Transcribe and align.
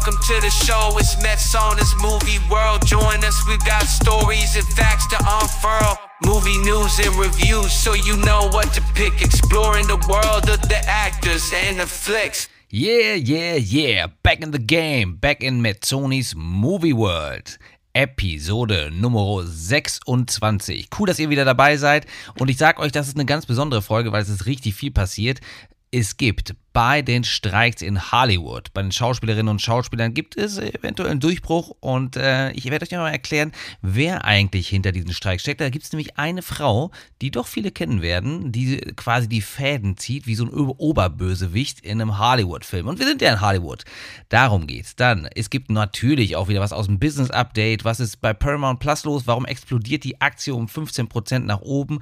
Welcome 0.00 0.22
to 0.28 0.40
the 0.40 0.48
show, 0.48 0.96
it's 0.96 1.22
Mets 1.22 1.54
on 1.54 1.76
this 1.76 1.94
movie 2.00 2.38
world. 2.50 2.86
Join 2.86 3.22
us, 3.22 3.46
we 3.46 3.58
got 3.58 3.82
stories 3.82 4.56
and 4.56 4.64
facts 4.68 5.06
to 5.08 5.16
unfurl. 5.20 5.98
Movie 6.24 6.56
news 6.64 6.98
and 7.00 7.14
reviews, 7.16 7.70
so 7.70 7.92
you 7.92 8.16
know 8.16 8.48
what 8.48 8.72
to 8.72 8.80
pick. 8.94 9.20
Exploring 9.20 9.88
the 9.88 9.98
world 10.08 10.48
of 10.48 10.62
the 10.70 10.80
actors 10.88 11.52
and 11.52 11.78
the 11.78 11.86
flicks. 11.86 12.48
Yeah, 12.70 13.12
yeah, 13.12 13.56
yeah. 13.56 14.06
Back 14.22 14.40
in 14.40 14.52
the 14.52 14.58
game. 14.58 15.16
Back 15.16 15.42
in 15.42 15.60
Mezzoni's 15.60 16.34
Movie 16.34 16.94
World. 16.94 17.58
Episode 17.94 18.90
Nummer 18.94 19.44
26. 19.44 20.88
Cool, 20.98 21.08
dass 21.08 21.18
ihr 21.18 21.28
wieder 21.28 21.44
dabei 21.44 21.76
seid. 21.76 22.06
Und 22.38 22.48
ich 22.48 22.56
sag 22.56 22.80
euch, 22.80 22.90
das 22.90 23.06
ist 23.06 23.16
eine 23.16 23.26
ganz 23.26 23.44
besondere 23.44 23.82
Folge, 23.82 24.12
weil 24.12 24.22
es 24.22 24.30
ist 24.30 24.46
richtig 24.46 24.76
viel 24.76 24.92
passiert. 24.92 25.42
Es 25.90 26.16
gibt 26.16 26.54
bei 26.72 27.02
den 27.02 27.24
Streiks 27.24 27.82
in 27.82 28.12
Hollywood, 28.12 28.72
bei 28.72 28.82
den 28.82 28.92
Schauspielerinnen 28.92 29.48
und 29.48 29.60
Schauspielern 29.60 30.14
gibt 30.14 30.36
es 30.36 30.58
eventuell 30.58 31.10
einen 31.10 31.20
Durchbruch 31.20 31.74
und 31.80 32.16
äh, 32.16 32.52
ich 32.52 32.70
werde 32.70 32.84
euch 32.84 32.92
mal 32.92 33.10
erklären, 33.10 33.52
wer 33.82 34.24
eigentlich 34.24 34.68
hinter 34.68 34.92
diesen 34.92 35.12
Streik 35.12 35.40
steckt. 35.40 35.60
Da 35.60 35.68
gibt 35.68 35.84
es 35.84 35.92
nämlich 35.92 36.16
eine 36.18 36.42
Frau, 36.42 36.92
die 37.22 37.30
doch 37.30 37.48
viele 37.48 37.72
kennen 37.72 38.02
werden, 38.02 38.52
die 38.52 38.78
quasi 38.94 39.28
die 39.28 39.40
Fäden 39.40 39.96
zieht, 39.96 40.26
wie 40.26 40.36
so 40.36 40.44
ein 40.44 40.50
Oberbösewicht 40.50 41.80
in 41.80 42.00
einem 42.00 42.18
Hollywood-Film. 42.18 42.86
Und 42.86 42.98
wir 42.98 43.06
sind 43.06 43.20
ja 43.20 43.32
in 43.32 43.40
Hollywood. 43.40 43.84
Darum 44.28 44.66
geht's. 44.66 44.94
Dann, 44.94 45.28
es 45.34 45.50
gibt 45.50 45.70
natürlich 45.70 46.36
auch 46.36 46.48
wieder 46.48 46.60
was 46.60 46.72
aus 46.72 46.86
dem 46.86 47.00
Business-Update. 47.00 47.84
Was 47.84 47.98
ist 47.98 48.20
bei 48.20 48.32
Paramount 48.32 48.78
Plus 48.78 49.04
los? 49.04 49.26
Warum 49.26 49.44
explodiert 49.44 50.04
die 50.04 50.20
Aktie 50.20 50.54
um 50.54 50.66
15% 50.66 51.40
nach 51.40 51.62
oben? 51.62 52.00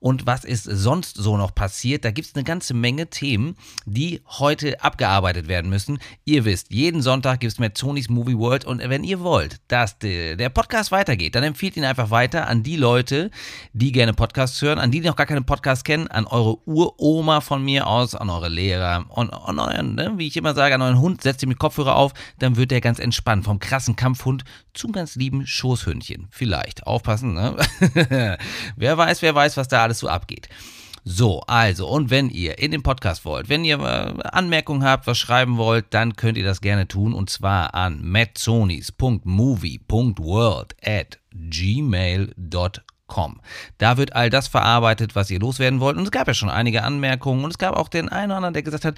Und 0.00 0.26
was 0.26 0.44
ist 0.44 0.64
sonst 0.64 1.16
so 1.16 1.36
noch 1.36 1.54
passiert? 1.54 2.04
Da 2.04 2.10
gibt 2.10 2.28
es 2.28 2.34
eine 2.34 2.44
ganze 2.44 2.74
Menge 2.74 3.10
Themen, 3.10 3.54
die 3.86 4.07
heute 4.26 4.82
abgearbeitet 4.82 5.48
werden 5.48 5.70
müssen. 5.70 5.98
Ihr 6.24 6.44
wisst, 6.44 6.70
jeden 6.70 7.02
Sonntag 7.02 7.40
gibt 7.40 7.52
es 7.52 7.58
mehr 7.58 7.72
Tonys 7.72 8.08
Movie 8.08 8.38
World 8.38 8.64
und 8.64 8.80
wenn 8.80 9.04
ihr 9.04 9.20
wollt, 9.20 9.60
dass 9.68 9.98
der 9.98 10.48
Podcast 10.48 10.92
weitergeht, 10.92 11.34
dann 11.34 11.44
empfiehlt 11.44 11.76
ihn 11.76 11.84
einfach 11.84 12.10
weiter 12.10 12.48
an 12.48 12.62
die 12.62 12.76
Leute, 12.76 13.30
die 13.72 13.92
gerne 13.92 14.14
Podcasts 14.14 14.60
hören, 14.62 14.78
an 14.78 14.90
die, 14.90 15.00
die 15.00 15.08
noch 15.08 15.16
gar 15.16 15.26
keine 15.26 15.42
Podcasts 15.42 15.84
kennen, 15.84 16.08
an 16.08 16.26
eure 16.26 16.58
Uroma 16.66 17.40
von 17.40 17.64
mir 17.64 17.86
aus, 17.86 18.14
an 18.14 18.30
eure 18.30 18.48
Lehrer 18.48 19.04
und 19.08 19.30
an 19.30 19.58
euren, 19.58 19.94
ne, 19.94 20.12
wie 20.16 20.26
ich 20.26 20.36
immer 20.36 20.54
sage, 20.54 20.74
an 20.74 20.82
euren 20.82 21.00
Hund, 21.00 21.22
setzt 21.22 21.42
ihr 21.42 21.48
mit 21.48 21.58
Kopfhörer 21.58 21.96
auf, 21.96 22.12
dann 22.38 22.56
wird 22.56 22.70
der 22.70 22.80
ganz 22.80 22.98
entspannt 22.98 23.44
vom 23.44 23.58
krassen 23.58 23.96
Kampfhund 23.96 24.44
zum 24.74 24.92
ganz 24.92 25.16
lieben 25.16 25.46
Schoßhündchen. 25.46 26.28
Vielleicht. 26.30 26.86
Aufpassen, 26.86 27.34
ne? 27.34 27.56
wer 28.76 28.98
weiß, 28.98 29.22
wer 29.22 29.34
weiß, 29.34 29.56
was 29.56 29.68
da 29.68 29.82
alles 29.82 29.98
so 29.98 30.08
abgeht. 30.08 30.48
So, 31.04 31.40
also, 31.46 31.86
und 31.88 32.10
wenn 32.10 32.28
ihr 32.30 32.58
in 32.58 32.70
den 32.70 32.82
Podcast 32.82 33.24
wollt, 33.24 33.48
wenn 33.48 33.64
ihr 33.64 33.80
äh, 33.80 34.12
Anmerkungen 34.28 34.84
habt, 34.84 35.06
was 35.06 35.16
schreiben 35.18 35.56
wollt, 35.56 35.86
dann 35.90 36.16
könnt 36.16 36.36
ihr 36.36 36.44
das 36.44 36.60
gerne 36.60 36.86
tun 36.88 37.14
und 37.14 37.30
zwar 37.30 37.74
an 37.74 38.04
mattsonis.movie.world 38.04 40.76
at 40.84 41.18
gmail.com. 41.32 43.40
Da 43.78 43.96
wird 43.96 44.14
all 44.14 44.28
das 44.30 44.48
verarbeitet, 44.48 45.14
was 45.14 45.30
ihr 45.30 45.40
loswerden 45.40 45.80
wollt. 45.80 45.96
Und 45.96 46.04
es 46.04 46.10
gab 46.10 46.28
ja 46.28 46.34
schon 46.34 46.50
einige 46.50 46.84
Anmerkungen 46.84 47.42
und 47.44 47.50
es 47.50 47.56
gab 47.58 47.74
auch 47.76 47.88
den 47.88 48.10
einen 48.10 48.32
oder 48.32 48.36
anderen, 48.36 48.54
der 48.54 48.62
gesagt 48.62 48.84
hat, 48.84 48.96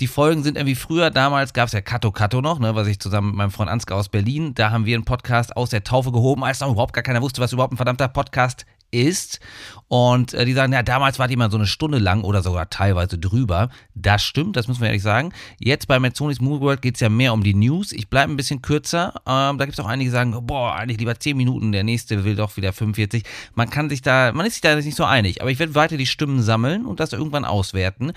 die 0.00 0.06
Folgen 0.06 0.42
sind 0.42 0.56
irgendwie 0.56 0.74
früher, 0.74 1.10
damals 1.10 1.52
gab 1.52 1.66
es 1.66 1.72
ja 1.72 1.80
Kato 1.80 2.10
Kato 2.10 2.40
noch, 2.40 2.58
ne, 2.58 2.74
was 2.74 2.88
ich 2.88 2.98
zusammen 2.98 3.28
mit 3.28 3.36
meinem 3.36 3.50
Freund 3.50 3.70
Ansgar 3.70 3.98
aus 3.98 4.08
Berlin, 4.08 4.54
da 4.54 4.70
haben 4.70 4.86
wir 4.86 4.96
einen 4.96 5.04
Podcast 5.04 5.56
aus 5.56 5.70
der 5.70 5.84
Taufe 5.84 6.10
gehoben, 6.10 6.42
als 6.42 6.60
noch 6.60 6.72
überhaupt 6.72 6.92
gar 6.92 7.04
keiner 7.04 7.22
wusste, 7.22 7.40
was 7.40 7.52
überhaupt 7.52 7.74
ein 7.74 7.76
verdammter 7.76 8.08
Podcast 8.08 8.66
ist. 8.92 9.40
Und 9.88 10.32
äh, 10.32 10.46
die 10.46 10.54
sagen, 10.54 10.72
ja, 10.72 10.82
damals 10.82 11.18
war 11.18 11.28
die 11.28 11.36
mal 11.36 11.50
so 11.50 11.58
eine 11.58 11.66
Stunde 11.66 11.98
lang 11.98 12.22
oder 12.22 12.42
sogar 12.42 12.70
teilweise 12.70 13.18
drüber. 13.18 13.68
Das 13.94 14.22
stimmt, 14.22 14.56
das 14.56 14.66
müssen 14.68 14.80
wir 14.80 14.86
ehrlich 14.86 15.02
sagen. 15.02 15.32
Jetzt 15.58 15.86
bei 15.86 15.98
Metzonis 15.98 16.40
Movie 16.40 16.62
World 16.62 16.82
geht 16.82 16.94
es 16.94 17.00
ja 17.00 17.10
mehr 17.10 17.34
um 17.34 17.42
die 17.42 17.52
News. 17.52 17.92
Ich 17.92 18.08
bleibe 18.08 18.32
ein 18.32 18.36
bisschen 18.36 18.62
kürzer. 18.62 19.12
Ähm, 19.26 19.58
da 19.58 19.66
gibt 19.66 19.72
es 19.72 19.80
auch 19.80 19.88
einige, 19.88 20.08
die 20.08 20.12
sagen, 20.12 20.34
boah, 20.46 20.76
eigentlich 20.76 20.98
lieber 20.98 21.18
10 21.18 21.36
Minuten, 21.36 21.72
der 21.72 21.84
nächste 21.84 22.24
will 22.24 22.36
doch 22.36 22.56
wieder 22.56 22.72
45. 22.72 23.24
Man 23.54 23.68
kann 23.68 23.90
sich 23.90 24.00
da, 24.00 24.32
man 24.32 24.46
ist 24.46 24.54
sich 24.54 24.62
da 24.62 24.74
nicht 24.76 24.96
so 24.96 25.04
einig. 25.04 25.42
Aber 25.42 25.50
ich 25.50 25.58
werde 25.58 25.74
weiter 25.74 25.96
die 25.98 26.06
Stimmen 26.06 26.42
sammeln 26.42 26.86
und 26.86 27.00
das 27.00 27.12
irgendwann 27.12 27.44
auswerten. 27.44 28.12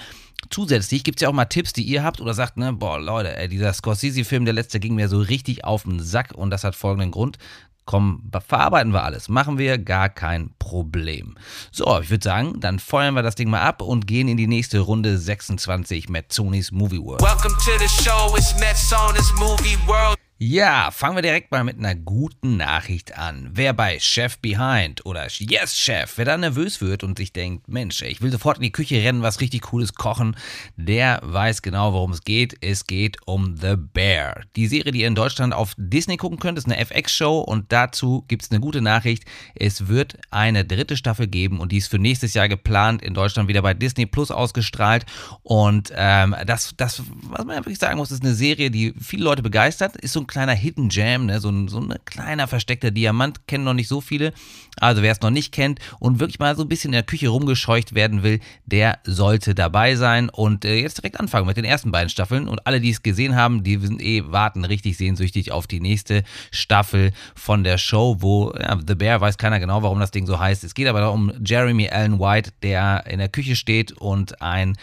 Zusätzlich 0.49 1.03
gibt 1.03 1.19
es 1.19 1.23
ja 1.23 1.29
auch 1.29 1.33
mal 1.33 1.45
Tipps, 1.45 1.73
die 1.73 1.83
ihr 1.83 2.03
habt 2.03 2.21
oder 2.21 2.33
sagt, 2.33 2.57
ne, 2.57 2.71
boah, 2.71 2.99
Leute, 2.99 3.35
ey, 3.35 3.47
dieser 3.47 3.73
Scorsese-Film, 3.73 4.45
der 4.45 4.53
letzte, 4.53 4.79
ging 4.79 4.95
mir 4.95 5.09
so 5.09 5.19
richtig 5.19 5.65
auf 5.65 5.83
den 5.83 5.99
Sack 5.99 6.33
und 6.35 6.51
das 6.51 6.63
hat 6.63 6.75
folgenden 6.75 7.11
Grund. 7.11 7.37
Komm, 7.85 8.31
verarbeiten 8.47 8.93
wir 8.93 9.03
alles. 9.03 9.29
Machen 9.29 9.59
wir 9.59 9.77
gar 9.77 10.09
kein 10.09 10.49
Problem. 10.57 11.35
So, 11.71 11.99
ich 11.99 12.09
würde 12.09 12.23
sagen, 12.23 12.59
dann 12.59 12.79
feuern 12.79 13.13
wir 13.13 13.21
das 13.21 13.35
Ding 13.35 13.49
mal 13.49 13.61
ab 13.61 13.83
und 13.83 14.07
gehen 14.07 14.27
in 14.27 14.37
die 14.37 14.47
nächste 14.47 14.79
Runde 14.79 15.17
26 15.19 16.09
Metzonis 16.09 16.71
Movie 16.71 16.99
World. 16.99 17.21
Welcome 17.21 17.55
to 17.63 17.71
the 17.79 17.87
show, 17.87 18.35
it's 18.35 18.59
Metzonis 18.59 19.31
Movie 19.39 19.77
World. 19.87 20.24
Ja, 20.37 20.91
fangen 20.91 21.15
wir 21.15 21.21
direkt 21.21 21.51
mal 21.51 21.63
mit 21.63 21.77
einer 21.77 21.95
guten 21.95 22.57
Nachricht 22.57 23.17
an. 23.17 23.51
Wer 23.53 23.71
bei 23.71 24.01
Chef 24.01 24.37
Behind 24.39 25.05
oder 25.05 25.27
Yes 25.29 25.77
Chef, 25.77 26.17
wer 26.17 26.25
da 26.25 26.35
nervös 26.35 26.81
wird 26.81 27.05
und 27.05 27.17
sich 27.17 27.31
denkt, 27.31 27.69
Mensch, 27.69 28.01
ich 28.01 28.21
will 28.21 28.33
sofort 28.33 28.57
in 28.57 28.63
die 28.63 28.73
Küche 28.73 29.01
rennen, 29.01 29.21
was 29.21 29.39
richtig 29.39 29.61
cooles 29.61 29.93
kochen, 29.93 30.35
der 30.75 31.21
weiß 31.23 31.61
genau, 31.61 31.93
worum 31.93 32.11
es 32.11 32.25
geht. 32.25 32.57
Es 32.59 32.85
geht 32.85 33.15
um 33.25 33.55
The 33.55 33.77
Bear. 33.77 34.41
Die 34.57 34.67
Serie, 34.67 34.91
die 34.91 35.01
ihr 35.03 35.07
in 35.07 35.15
Deutschland 35.15 35.53
auf 35.53 35.73
Disney 35.77 36.17
gucken 36.17 36.37
könnt, 36.37 36.57
ist 36.57 36.65
eine 36.65 36.79
FX-Show 36.79 37.39
und 37.39 37.71
dazu 37.71 38.25
gibt 38.27 38.43
es 38.43 38.51
eine 38.51 38.59
gute 38.59 38.81
Nachricht. 38.81 39.23
Es 39.55 39.87
wird 39.87 40.17
eine 40.31 40.65
dritte 40.65 40.97
Staffel 40.97 41.27
geben 41.27 41.61
und 41.61 41.71
die 41.71 41.77
ist 41.77 41.87
für 41.87 41.97
nächstes 41.97 42.33
Jahr 42.33 42.49
geplant, 42.49 43.01
in 43.01 43.13
Deutschland 43.13 43.47
wieder 43.47 43.61
bei 43.61 43.73
Disney 43.73 44.05
Plus 44.05 44.31
ausgestrahlt. 44.31 45.05
Und 45.43 45.93
ähm, 45.95 46.35
das, 46.45 46.73
das, 46.75 47.03
was 47.21 47.45
man 47.45 47.55
wirklich 47.55 47.79
sagen 47.79 47.99
muss, 47.99 48.11
ist 48.11 48.21
eine 48.21 48.35
Serie, 48.35 48.69
die 48.69 48.93
viele 48.99 49.23
Leute 49.23 49.41
begeistert, 49.41 49.95
ist 49.95 50.11
so 50.11 50.24
ein 50.25 50.27
kleiner 50.27 50.53
Hidden 50.53 50.89
Jam, 50.89 51.27
ne? 51.27 51.39
so, 51.39 51.49
ein, 51.49 51.67
so 51.67 51.79
ein 51.79 51.93
kleiner 52.05 52.47
versteckter 52.47 52.91
Diamant, 52.91 53.47
kennen 53.47 53.63
noch 53.63 53.73
nicht 53.73 53.87
so 53.87 54.01
viele. 54.01 54.33
Also 54.79 55.01
wer 55.01 55.11
es 55.11 55.21
noch 55.21 55.29
nicht 55.29 55.53
kennt 55.53 55.79
und 55.99 56.19
wirklich 56.19 56.39
mal 56.39 56.55
so 56.55 56.63
ein 56.63 56.67
bisschen 56.67 56.89
in 56.89 56.93
der 56.93 57.03
Küche 57.03 57.29
rumgescheucht 57.29 57.95
werden 57.95 58.23
will, 58.23 58.39
der 58.65 58.99
sollte 59.05 59.55
dabei 59.55 59.95
sein 59.95 60.29
und 60.29 60.65
äh, 60.65 60.75
jetzt 60.81 60.97
direkt 60.97 61.19
anfangen 61.19 61.47
mit 61.47 61.57
den 61.57 61.65
ersten 61.65 61.91
beiden 61.91 62.09
Staffeln. 62.09 62.47
Und 62.47 62.65
alle, 62.67 62.81
die 62.81 62.89
es 62.89 63.03
gesehen 63.03 63.35
haben, 63.35 63.63
die 63.63 63.77
sind 63.77 64.01
eh 64.01 64.23
warten 64.25 64.65
richtig 64.65 64.97
sehnsüchtig 64.97 65.51
auf 65.51 65.67
die 65.67 65.79
nächste 65.79 66.23
Staffel 66.51 67.11
von 67.35 67.63
der 67.63 67.77
Show, 67.77 68.17
wo 68.19 68.53
ja, 68.59 68.77
The 68.85 68.95
Bear 68.95 69.21
weiß 69.21 69.37
keiner 69.37 69.59
genau, 69.59 69.83
warum 69.83 69.99
das 69.99 70.11
Ding 70.11 70.25
so 70.25 70.39
heißt. 70.39 70.63
Es 70.63 70.73
geht 70.73 70.87
aber 70.87 71.11
um 71.11 71.31
Jeremy 71.43 71.89
Allen 71.89 72.19
White, 72.19 72.51
der 72.63 73.05
in 73.07 73.19
der 73.19 73.29
Küche 73.29 73.55
steht 73.55 73.91
und 73.93 74.41
ein 74.41 74.75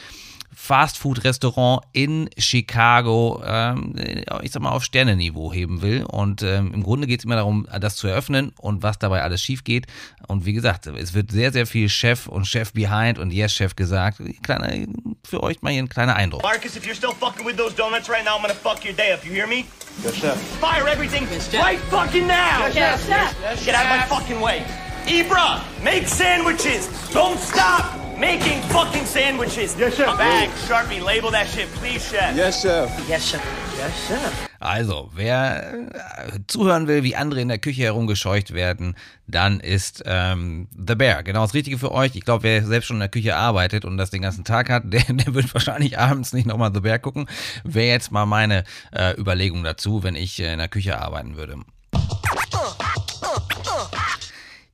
Fastfood-Restaurant 0.54 1.82
in 1.92 2.28
Chicago, 2.36 3.42
ähm, 3.44 3.94
ich 4.42 4.52
sag 4.52 4.62
mal, 4.62 4.70
auf 4.70 4.84
Sternenniveau 4.84 5.52
heben 5.52 5.82
will. 5.82 6.04
Und 6.04 6.42
ähm, 6.42 6.72
im 6.74 6.82
Grunde 6.82 7.06
geht 7.06 7.20
es 7.20 7.24
immer 7.24 7.36
darum, 7.36 7.66
das 7.80 7.96
zu 7.96 8.06
eröffnen 8.06 8.52
und 8.58 8.82
was 8.82 8.98
dabei 8.98 9.22
alles 9.22 9.42
schief 9.42 9.64
geht. 9.64 9.86
Und 10.26 10.44
wie 10.46 10.52
gesagt, 10.52 10.86
es 10.86 11.14
wird 11.14 11.30
sehr, 11.30 11.52
sehr 11.52 11.66
viel 11.66 11.88
Chef 11.88 12.26
und 12.26 12.46
Chef 12.46 12.72
behind 12.72 13.18
und 13.18 13.32
Yes 13.32 13.52
Chef 13.52 13.76
gesagt. 13.76 14.20
Kleiner, 14.42 14.86
für 15.24 15.42
euch 15.42 15.62
mal 15.62 15.72
hier 15.72 15.82
ein 15.82 15.88
kleiner 15.88 16.16
Eindruck. 16.16 16.42
Marcus, 16.42 16.76
if 16.76 16.84
you're 16.84 16.94
still 16.94 17.14
fucking 17.14 17.46
with 17.46 17.56
those 17.56 17.74
donuts 17.74 18.08
right 18.08 18.24
now, 18.24 18.36
I'm 18.36 18.42
gonna 18.42 18.54
fuck 18.54 18.84
your 18.84 18.94
day 18.94 19.12
up. 19.12 19.24
You 19.24 19.32
hear 19.32 19.46
me? 19.46 19.64
Yes, 20.02 20.14
Chef. 20.16 20.36
Fire 20.60 20.88
everything 20.88 21.26
yes, 21.30 21.52
right 21.54 21.78
fucking 21.90 22.26
now! 22.26 22.66
Yes, 22.66 23.06
Chef. 23.06 23.36
Yes, 23.40 23.58
Chef. 23.58 23.66
Get 23.66 23.74
out 23.74 23.84
of 23.84 23.90
my 23.90 24.18
fucking 24.18 24.40
way. 24.40 24.64
Ibra, 25.06 25.60
make 25.82 26.06
sandwiches. 26.06 26.88
Don't 27.12 27.38
stop. 27.38 28.01
Making 28.18 28.60
fucking 28.70 29.06
sandwiches. 29.06 29.76
Yes, 29.78 29.96
chef. 29.96 30.16
Bag, 30.18 30.50
Sharpie, 30.68 31.02
label 31.04 31.30
that 31.30 31.46
shit, 31.48 31.68
please, 31.74 32.02
chef. 32.08 32.36
Yes, 32.36 32.62
chef. 32.62 33.08
Yes, 33.08 33.26
chef. 33.30 33.42
Yes, 33.78 34.08
chef. 34.08 34.48
Also, 34.60 35.10
wer 35.12 35.74
äh, 35.74 36.38
zuhören 36.46 36.86
will, 36.86 37.02
wie 37.02 37.16
andere 37.16 37.40
in 37.40 37.48
der 37.48 37.58
Küche 37.58 37.82
herumgescheucht 37.82 38.54
werden, 38.54 38.94
dann 39.26 39.58
ist 39.58 40.04
ähm, 40.06 40.68
The 40.70 40.94
Bear 40.94 41.22
genau 41.24 41.42
das 41.42 41.54
Richtige 41.54 41.78
für 41.78 41.90
euch. 41.90 42.14
Ich 42.14 42.24
glaube, 42.24 42.44
wer 42.44 42.64
selbst 42.64 42.86
schon 42.86 42.96
in 42.96 43.00
der 43.00 43.08
Küche 43.08 43.34
arbeitet 43.34 43.84
und 43.84 43.96
das 43.96 44.10
den 44.10 44.22
ganzen 44.22 44.44
Tag 44.44 44.70
hat, 44.70 44.84
der, 44.92 45.02
der 45.02 45.34
wird 45.34 45.52
wahrscheinlich 45.52 45.98
abends 45.98 46.32
nicht 46.32 46.46
nochmal 46.46 46.70
The 46.72 46.80
Bear 46.80 46.98
gucken. 46.98 47.26
Wäre 47.64 47.88
jetzt 47.88 48.12
mal 48.12 48.26
meine 48.26 48.64
äh, 48.92 49.18
Überlegung 49.18 49.64
dazu, 49.64 50.04
wenn 50.04 50.14
ich 50.14 50.40
äh, 50.40 50.52
in 50.52 50.58
der 50.58 50.68
Küche 50.68 51.00
arbeiten 51.00 51.36
würde. 51.36 51.56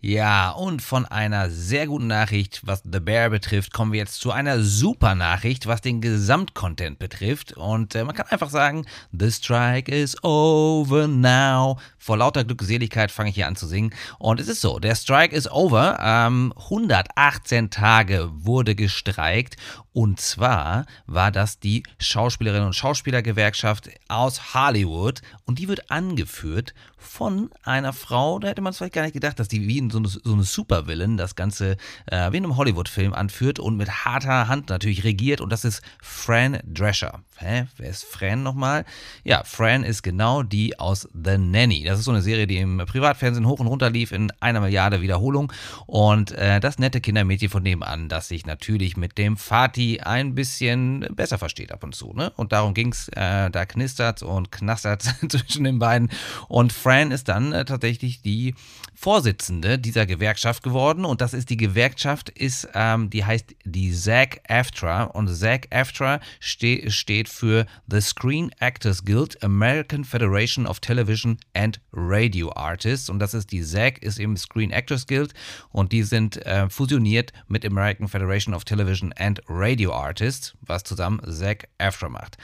Ja, 0.00 0.50
und 0.50 0.81
von 0.81 1.06
einer 1.06 1.50
sehr 1.50 1.89
guten 1.89 2.06
Nachricht, 2.06 2.61
was 2.65 2.85
The 2.85 3.00
Bear 3.00 3.31
betrifft, 3.31 3.73
kommen 3.73 3.91
wir 3.91 3.99
jetzt 3.99 4.21
zu 4.21 4.31
einer 4.31 4.62
super 4.62 5.17
Nachricht, 5.17 5.67
was 5.67 5.81
den 5.81 6.00
Gesamtcontent 6.00 7.00
betrifft. 7.00 7.55
Und 7.55 7.97
äh, 7.97 8.05
man 8.05 8.15
kann 8.15 8.29
einfach 8.29 8.49
sagen, 8.49 8.87
The 9.11 9.33
Strike 9.33 9.91
is 9.91 10.23
over 10.23 11.09
now. 11.09 11.81
Vor 11.99 12.17
lauter 12.17 12.45
Glückseligkeit 12.45 13.11
fange 13.11 13.31
ich 13.31 13.35
hier 13.35 13.49
an 13.49 13.56
zu 13.56 13.67
singen. 13.67 13.93
Und 14.21 14.39
es 14.39 14.47
ist 14.47 14.61
so, 14.61 14.79
der 14.79 14.95
Strike 14.95 15.35
is 15.35 15.50
over. 15.50 15.99
Ähm, 16.00 16.53
118 16.56 17.71
Tage 17.71 18.31
wurde 18.33 18.77
gestreikt. 18.77 19.56
Und 19.93 20.21
zwar 20.21 20.87
war 21.06 21.33
das 21.33 21.59
die 21.59 21.83
Schauspielerinnen 21.99 22.69
und 22.69 22.77
Schauspielergewerkschaft 22.77 23.91
aus 24.06 24.55
Hollywood. 24.55 25.23
Und 25.45 25.59
die 25.59 25.67
wird 25.67 25.91
angeführt 25.91 26.73
von 26.99 27.50
einer 27.62 27.93
Frau, 27.93 28.39
da 28.39 28.49
hätte 28.49 28.61
man 28.61 28.71
es 28.71 28.79
vielleicht 28.79 28.95
gar 28.95 29.03
nicht 29.03 29.15
gedacht, 29.15 29.41
dass 29.41 29.49
die 29.49 29.67
wie 29.67 29.79
in 29.79 29.88
bisschen 29.88 30.05
so 30.05 30.19
eine, 30.19 30.23
so 30.25 30.32
eine 30.35 30.43
Supervillain 30.44 31.17
das 31.17 31.35
Ganze 31.35 31.76
äh, 32.06 32.32
wie 32.32 32.38
in 32.38 32.44
einem 32.44 32.56
Hollywood-Film 32.56 33.14
anführt 33.14 33.58
und 33.58 33.76
mit 33.76 34.05
harter 34.05 34.49
Hand 34.49 34.70
natürlich 34.70 35.05
regiert 35.05 35.40
und 35.40 35.50
das 35.50 35.64
ist 35.64 35.82
Fran 36.00 36.58
Drescher. 36.64 37.20
Hä? 37.37 37.67
Wer 37.76 37.90
ist 37.90 38.05
Fran 38.05 38.43
nochmal? 38.43 38.85
Ja, 39.23 39.44
Fran 39.44 39.85
ist 39.85 40.02
genau 40.02 40.43
die 40.43 40.79
aus 40.79 41.08
The 41.14 41.38
Nanny. 41.38 41.85
Das 41.85 41.99
ist 41.99 42.05
so 42.05 42.11
eine 42.11 42.23
Serie, 42.23 42.46
die 42.46 42.58
im 42.58 42.79
Privatfernsehen 42.79 43.46
hoch 43.46 43.61
und 43.61 43.69
runter 43.69 43.90
lief 43.90 44.11
in 44.12 44.32
einer 44.40 44.61
Milliarde 44.61 45.00
Wiederholung. 45.00 45.52
Und 45.87 46.32
äh, 46.32 46.58
das 46.58 46.79
nette 46.79 47.00
Kindermädchen 47.00 47.49
von 47.49 47.62
nebenan, 47.62 48.08
das 48.08 48.29
sich 48.29 48.44
natürlich 48.44 48.96
mit 48.96 49.19
dem 49.19 49.37
Fatih 49.37 50.00
ein 50.00 50.35
bisschen 50.35 51.06
besser 51.14 51.38
versteht 51.38 51.70
ab 51.70 51.85
und 51.85 51.94
zu. 51.94 52.12
Ne? 52.12 52.32
Und 52.37 52.52
darum 52.52 52.75
ging 52.75 52.90
es. 52.90 53.08
Äh, 53.08 53.50
da 53.50 53.67
knistert 53.67 54.23
und 54.23 54.50
knastert 54.50 55.02
zwischen 55.29 55.64
den 55.64 55.79
beiden. 55.79 56.11
Und 56.49 56.73
Fran 56.73 57.11
ist 57.11 57.29
dann 57.29 57.52
äh, 57.52 57.64
tatsächlich 57.64 58.23
die 58.23 58.55
Vorsitzende 58.94 59.78
dieser 59.79 60.07
Gewerkschaft 60.07 60.63
geworden. 60.63 61.05
Und 61.05 61.21
das 61.21 61.35
ist 61.35 61.51
die 61.51 61.57
Gewerkschaft, 61.57 62.29
ist, 62.31 62.69
ähm, 62.75 63.11
die 63.11 63.25
heißt 63.25 63.55
die 63.65 63.93
SAG-AFTRA. 63.93 65.05
Und 65.05 65.29
SAG-AFTRA 65.29 66.21
ste 66.41 66.91
steht 66.91 67.29
für 67.29 67.67
The 67.87 68.01
Screen 68.01 68.51
Actors 68.61 69.05
Guild, 69.05 69.43
American 69.43 70.05
Federation 70.05 70.67
of 70.67 70.81
Television 70.81 71.39
and 71.55 71.81
Radio 71.93 72.53
Artists. 72.55 73.09
Und 73.09 73.19
das 73.19 73.35
ist 73.35 73.53
die 73.53 73.63
SAG, 73.63 73.99
ist 74.01 74.19
eben 74.19 74.37
Screen 74.37 74.71
Actors 74.71 75.07
Guild. 75.07 75.35
Und 75.71 75.93
die 75.93 76.03
sind 76.03 76.45
äh, 76.47 76.69
fusioniert 76.69 77.33
mit 77.47 77.65
American 77.65 78.09
Federation 78.09 78.55
of 78.55 78.65
Television 78.65 79.13
and 79.15 79.41
Radio 79.49 79.93
Artists, 79.93 80.55
was 80.61 80.85
zusammen 80.85 81.21
SAG-AFTRA 81.25 82.09
macht. 82.09 82.37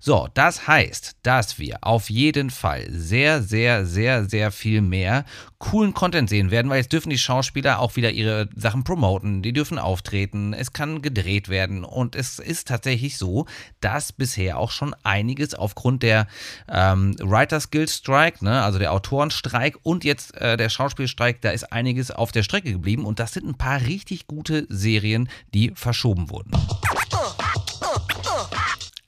So, 0.00 0.28
das 0.34 0.66
heißt, 0.66 1.16
dass 1.22 1.58
wir 1.58 1.78
auf 1.82 2.10
jeden 2.10 2.50
Fall 2.50 2.86
sehr, 2.90 3.42
sehr, 3.42 3.86
sehr, 3.86 4.24
sehr 4.24 4.50
viel 4.50 4.80
mehr 4.80 5.24
coolen 5.58 5.94
Content 5.94 6.28
sehen 6.28 6.50
werden, 6.50 6.70
weil 6.70 6.77
jetzt 6.78 6.92
dürfen 6.92 7.10
die 7.10 7.18
Schauspieler 7.18 7.80
auch 7.80 7.96
wieder 7.96 8.10
ihre 8.10 8.48
Sachen 8.56 8.84
promoten, 8.84 9.42
die 9.42 9.52
dürfen 9.52 9.78
auftreten, 9.78 10.54
es 10.54 10.72
kann 10.72 11.02
gedreht 11.02 11.48
werden. 11.48 11.84
Und 11.84 12.16
es 12.16 12.38
ist 12.38 12.68
tatsächlich 12.68 13.18
so, 13.18 13.46
dass 13.80 14.12
bisher 14.12 14.58
auch 14.58 14.70
schon 14.70 14.94
einiges 15.02 15.54
aufgrund 15.54 16.02
der 16.02 16.26
ähm, 16.68 17.14
Writers 17.20 17.70
Guild 17.70 17.90
Strike, 17.90 18.44
ne, 18.44 18.62
also 18.62 18.78
der 18.78 18.92
Autorenstreik 18.92 19.76
und 19.82 20.04
jetzt 20.04 20.34
äh, 20.36 20.56
der 20.56 20.68
Schauspielstreik, 20.68 21.40
da 21.42 21.50
ist 21.50 21.72
einiges 21.72 22.10
auf 22.10 22.32
der 22.32 22.42
Strecke 22.42 22.72
geblieben. 22.72 23.04
Und 23.04 23.18
das 23.20 23.32
sind 23.32 23.46
ein 23.46 23.58
paar 23.58 23.80
richtig 23.82 24.26
gute 24.26 24.66
Serien, 24.68 25.28
die 25.54 25.72
verschoben 25.74 26.30
wurden. 26.30 26.52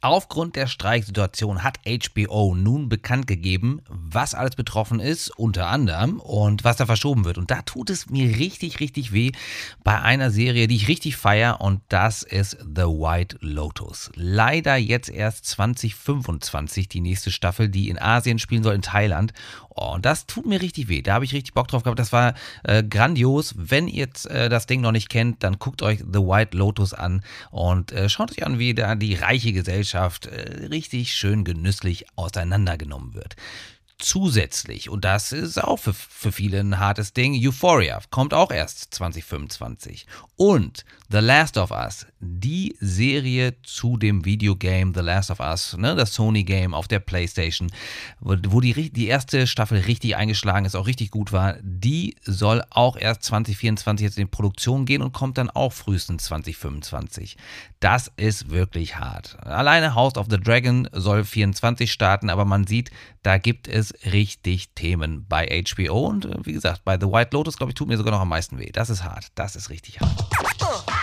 Aufgrund 0.03 0.57
der 0.57 0.67
Streiksituation 0.67 1.63
hat 1.63 1.79
HBO 1.85 2.55
nun 2.55 2.89
bekannt 2.89 3.27
gegeben, 3.27 3.83
was 3.87 4.35
alles 4.35 4.57
betroffen 4.57 4.99
ist, 4.99 5.29
unter 5.29 5.67
anderem, 5.67 6.21
und 6.21 6.65
was 6.65 6.79
da 6.79 6.87
verschoben 6.87 7.27
wird. 7.27 7.37
Und 7.37 7.51
da 7.51 7.61
tut 7.61 7.91
es 7.91 8.09
mir 8.09 8.39
richtig, 8.39 8.81
richtig 8.81 9.13
weh 9.13 9.33
bei 9.85 10.01
einer 10.01 10.31
Serie, 10.31 10.69
die 10.69 10.77
ich 10.77 10.89
richtig 10.89 11.19
feiere, 11.19 11.61
und 11.61 11.83
das 11.91 12.23
ist 12.23 12.57
The 12.63 12.85
White 12.85 13.37
Lotus. 13.43 14.11
Leider 14.15 14.77
jetzt 14.77 15.11
erst 15.11 15.45
2025 15.45 16.89
die 16.89 17.03
nächste 17.03 17.31
Staffel, 17.31 17.69
die 17.69 17.91
in 17.91 17.99
Asien 17.99 18.39
spielen 18.39 18.63
soll, 18.63 18.77
in 18.77 18.83
Thailand. 18.83 19.35
Oh, 19.69 19.93
und 19.95 20.07
das 20.07 20.27
tut 20.27 20.47
mir 20.47 20.63
richtig 20.63 20.89
weh. 20.89 21.03
Da 21.03 21.15
habe 21.15 21.27
ich 21.27 21.35
richtig 21.35 21.53
Bock 21.53 21.69
drauf 21.69 21.83
gehabt. 21.83 21.99
Das 21.99 22.13
war 22.13 22.35
äh, 22.65 22.83
grandios. 22.83 23.55
Wenn 23.57 23.87
ihr 23.87 24.01
jetzt 24.01 24.27
äh, 24.27 24.49
das 24.49 24.67
Ding 24.67 24.81
noch 24.81 24.93
nicht 24.93 25.11
kennt, 25.11 25.43
dann 25.45 25.59
guckt 25.59 25.83
euch 25.83 25.99
The 25.99 26.21
White 26.21 26.57
Lotus 26.57 26.95
an 26.95 27.23
und 27.51 27.93
äh, 27.93 28.09
schaut 28.09 28.33
euch 28.33 28.45
an, 28.45 28.59
wie 28.59 28.75
da 28.75 28.95
die 28.95 29.15
reiche 29.15 29.53
Gesellschaft 29.53 29.90
äh, 29.95 30.67
richtig 30.67 31.15
schön 31.15 31.45
genüsslich 31.45 32.07
auseinandergenommen 32.17 33.15
wird 33.15 33.37
zusätzlich, 34.01 34.89
und 34.89 35.05
das 35.05 35.33
ist 35.33 35.63
auch 35.63 35.77
für, 35.77 35.95
für 35.95 36.33
viele 36.33 36.61
ein 36.61 36.79
hartes 36.79 37.13
Ding, 37.13 37.35
Euphoria 37.35 38.01
kommt 38.11 38.35
auch 38.35 38.51
erst 38.51 38.95
2025. 38.95 40.07
Und 40.37 40.85
The 41.11 41.19
Last 41.19 41.57
of 41.59 41.71
Us, 41.71 42.07
die 42.21 42.77
Serie 42.81 43.55
zu 43.63 43.97
dem 43.97 44.25
Videogame 44.25 44.93
The 44.95 45.01
Last 45.01 45.31
of 45.31 45.41
Us, 45.41 45.77
ne, 45.77 45.97
das 45.97 46.15
Sony-Game 46.15 46.75
auf 46.75 46.87
der 46.87 47.01
PlayStation, 47.01 47.71
wo, 48.21 48.37
wo 48.49 48.61
die, 48.61 48.91
die 48.91 49.07
erste 49.07 49.47
Staffel 49.47 49.81
richtig 49.81 50.17
eingeschlagen 50.17 50.67
ist, 50.67 50.77
auch 50.77 50.87
richtig 50.87 51.11
gut 51.11 51.33
war, 51.33 51.57
die 51.63 52.17
soll 52.23 52.63
auch 52.71 52.97
erst 52.97 53.23
2024 53.25 54.05
jetzt 54.05 54.19
in 54.19 54.29
Produktion 54.29 54.85
gehen 54.85 55.01
und 55.03 55.13
kommt 55.13 55.39
dann 55.39 55.49
auch 55.49 55.73
frühestens 55.73 56.25
2025. 56.25 57.39
Das 57.81 58.13
ist 58.17 58.51
wirklich 58.51 58.99
hart. 58.99 59.39
Alleine 59.47 59.95
House 59.95 60.17
of 60.17 60.27
the 60.29 60.39
Dragon 60.39 60.89
soll 60.93 61.25
24 61.25 61.91
starten, 61.91 62.29
aber 62.29 62.45
man 62.45 62.67
sieht, 62.67 62.91
da 63.23 63.39
gibt 63.39 63.67
es 63.67 63.95
richtig 64.13 64.71
Themen 64.75 65.27
bei 65.27 65.63
HBO 65.67 66.07
und 66.07 66.27
äh, 66.27 66.37
wie 66.45 66.53
gesagt, 66.53 66.85
bei 66.85 66.99
The 67.01 67.07
White 67.07 67.31
Lotus, 67.33 67.57
glaube 67.57 67.71
ich, 67.71 67.75
tut 67.75 67.89
mir 67.89 67.97
sogar 67.97 68.13
noch 68.13 68.21
am 68.21 68.29
meisten 68.29 68.59
weh. 68.59 68.71
Das 68.73 68.91
ist 68.91 69.05
hart. 69.05 69.29
Das 69.35 69.57
ist 69.57 69.71
richtig 69.71 70.01
hart. 70.01 71.00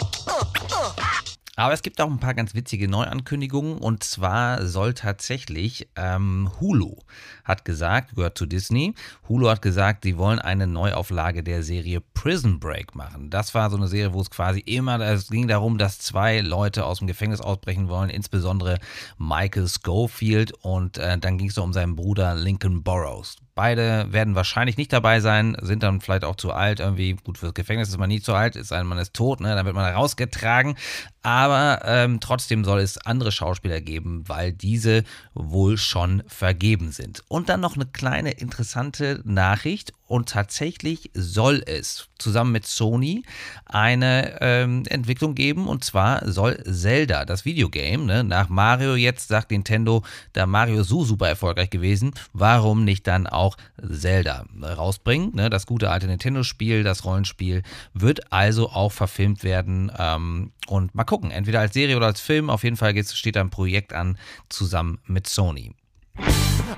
Aber 1.59 1.73
es 1.73 1.81
gibt 1.81 1.99
auch 1.99 2.07
ein 2.07 2.19
paar 2.19 2.35
ganz 2.35 2.53
witzige 2.53 2.87
Neuankündigungen 2.87 3.79
und 3.79 4.03
zwar 4.03 4.67
soll 4.67 4.93
tatsächlich 4.93 5.89
ähm, 5.95 6.51
Hulu 6.59 6.97
hat 7.43 7.65
gesagt, 7.65 8.13
gehört 8.13 8.37
zu 8.37 8.45
Disney, 8.45 8.93
Hulu 9.27 9.49
hat 9.49 9.63
gesagt, 9.63 10.03
sie 10.03 10.19
wollen 10.19 10.37
eine 10.37 10.67
Neuauflage 10.67 11.41
der 11.41 11.63
Serie 11.63 11.99
Prison 12.13 12.59
Break 12.59 12.93
machen. 12.93 13.31
Das 13.31 13.55
war 13.55 13.71
so 13.71 13.77
eine 13.77 13.87
Serie, 13.87 14.13
wo 14.13 14.21
es 14.21 14.29
quasi 14.29 14.59
immer, 14.59 14.99
es 14.99 15.29
ging 15.29 15.47
darum, 15.47 15.79
dass 15.79 15.97
zwei 15.97 16.41
Leute 16.41 16.85
aus 16.85 16.99
dem 16.99 17.07
Gefängnis 17.07 17.41
ausbrechen 17.41 17.89
wollen, 17.89 18.11
insbesondere 18.11 18.77
Michael 19.17 19.67
Schofield 19.67 20.53
und 20.61 20.99
äh, 20.99 21.17
dann 21.17 21.39
ging 21.39 21.47
es 21.47 21.55
so 21.55 21.63
um 21.63 21.73
seinen 21.73 21.95
Bruder 21.95 22.35
Lincoln 22.35 22.83
Burrows. 22.83 23.37
Beide 23.57 24.13
werden 24.13 24.35
wahrscheinlich 24.35 24.77
nicht 24.77 24.93
dabei 24.93 25.19
sein, 25.19 25.57
sind 25.59 25.81
dann 25.81 25.99
vielleicht 25.99 26.23
auch 26.23 26.35
zu 26.35 26.53
alt. 26.53 26.79
Irgendwie, 26.79 27.13
gut, 27.13 27.39
fürs 27.39 27.55
Gefängnis 27.55 27.89
ist 27.89 27.97
man 27.97 28.07
nie 28.07 28.21
zu 28.21 28.35
alt, 28.35 28.55
ist 28.55 28.71
ein 28.71 28.85
Mann 28.85 28.99
ist 28.99 29.15
tot, 29.15 29.41
ne? 29.41 29.55
dann 29.55 29.65
wird 29.65 29.73
man 29.73 29.95
rausgetragen. 29.95 30.75
Aber 31.23 31.81
ähm, 31.83 32.19
trotzdem 32.19 32.63
soll 32.63 32.79
es 32.79 32.99
andere 32.99 33.31
Schauspieler 33.31 33.81
geben, 33.81 34.23
weil 34.27 34.53
diese 34.53 35.03
wohl 35.33 35.77
schon 35.77 36.21
vergeben 36.27 36.91
sind. 36.91 37.23
Und 37.27 37.49
dann 37.49 37.59
noch 37.59 37.75
eine 37.75 37.87
kleine 37.87 38.31
interessante 38.31 39.21
Nachricht. 39.25 39.91
Und 40.05 40.29
tatsächlich 40.29 41.11
soll 41.13 41.61
es 41.65 42.07
zusammen 42.17 42.53
mit 42.53 42.65
Sony 42.65 43.23
eine 43.65 44.37
ähm, 44.39 44.83
Entwicklung 44.87 45.35
geben. 45.35 45.67
Und 45.67 45.83
zwar 45.83 46.29
soll 46.31 46.63
Zelda, 46.63 47.25
das 47.25 47.43
Videogame, 47.43 48.05
ne, 48.05 48.23
nach 48.23 48.47
Mario 48.47 48.95
jetzt 48.95 49.27
sagt 49.27 49.51
Nintendo, 49.51 50.03
da 50.31 50.45
Mario 50.45 50.83
so 50.83 51.03
super 51.03 51.27
erfolgreich 51.27 51.69
gewesen, 51.69 52.13
warum 52.31 52.85
nicht 52.85 53.05
dann 53.05 53.27
auch 53.27 53.46
Zelda 53.89 54.45
rausbringen? 54.61 55.35
Ne? 55.35 55.49
Das 55.49 55.65
gute 55.65 55.89
alte 55.89 56.07
Nintendo-Spiel, 56.07 56.83
das 56.83 57.05
Rollenspiel, 57.05 57.63
wird 57.93 58.33
also 58.33 58.69
auch 58.69 58.91
verfilmt 58.91 59.43
werden. 59.43 59.91
Ähm, 59.97 60.51
und 60.67 60.95
mal 60.95 61.05
gucken, 61.05 61.31
entweder 61.31 61.59
als 61.59 61.73
Serie 61.73 61.95
oder 61.95 62.07
als 62.07 62.19
Film. 62.19 62.49
Auf 62.49 62.63
jeden 62.63 62.77
Fall 62.77 62.95
steht 63.05 63.35
da 63.35 63.41
ein 63.41 63.49
Projekt 63.49 63.93
an, 63.93 64.17
zusammen 64.49 64.99
mit 65.05 65.27
Sony. 65.27 65.73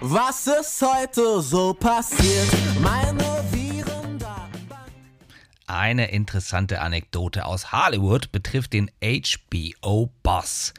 Was 0.01 0.47
ist 0.47 0.81
heute 0.81 1.41
so 1.41 1.73
passiert? 1.73 2.47
Meine. 2.81 3.29
Eine 5.69 6.09
interessante 6.09 6.81
Anekdote 6.81 7.45
aus 7.45 7.71
Hollywood 7.71 8.31
betrifft 8.31 8.73
den 8.73 8.89
HBO-Boss. 9.03 10.73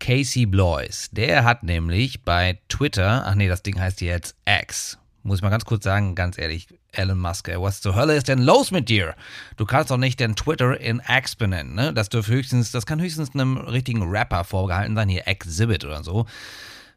Casey 0.00 0.46
Blois. 0.46 1.10
Der 1.10 1.44
hat 1.44 1.64
nämlich 1.64 2.22
bei 2.22 2.58
Twitter, 2.66 3.26
ach 3.26 3.34
nee, 3.34 3.46
das 3.46 3.62
Ding 3.62 3.78
heißt 3.78 4.00
jetzt 4.00 4.34
X. 4.46 4.96
Muss 5.24 5.38
ich 5.38 5.42
mal 5.42 5.50
ganz 5.50 5.64
kurz 5.64 5.84
sagen, 5.84 6.16
ganz 6.16 6.36
ehrlich, 6.36 6.66
Elon 6.90 7.18
Musk, 7.18 7.48
was 7.56 7.80
zur 7.80 7.94
Hölle 7.94 8.16
ist 8.16 8.26
denn 8.26 8.40
los 8.40 8.72
mit 8.72 8.88
dir? 8.88 9.14
Du 9.56 9.64
kannst 9.66 9.92
doch 9.92 9.96
nicht 9.96 10.18
den 10.18 10.34
Twitter 10.34 10.80
in 10.80 11.00
X 11.08 11.36
benennen, 11.36 11.74
ne? 11.74 11.94
Das 11.94 12.08
dürfte 12.08 12.32
höchstens, 12.32 12.72
das 12.72 12.86
kann 12.86 13.00
höchstens 13.00 13.32
einem 13.32 13.56
richtigen 13.56 14.02
Rapper 14.02 14.42
vorgehalten 14.42 14.96
sein, 14.96 15.08
hier 15.08 15.28
Exhibit 15.28 15.84
oder 15.84 16.02
so. 16.02 16.26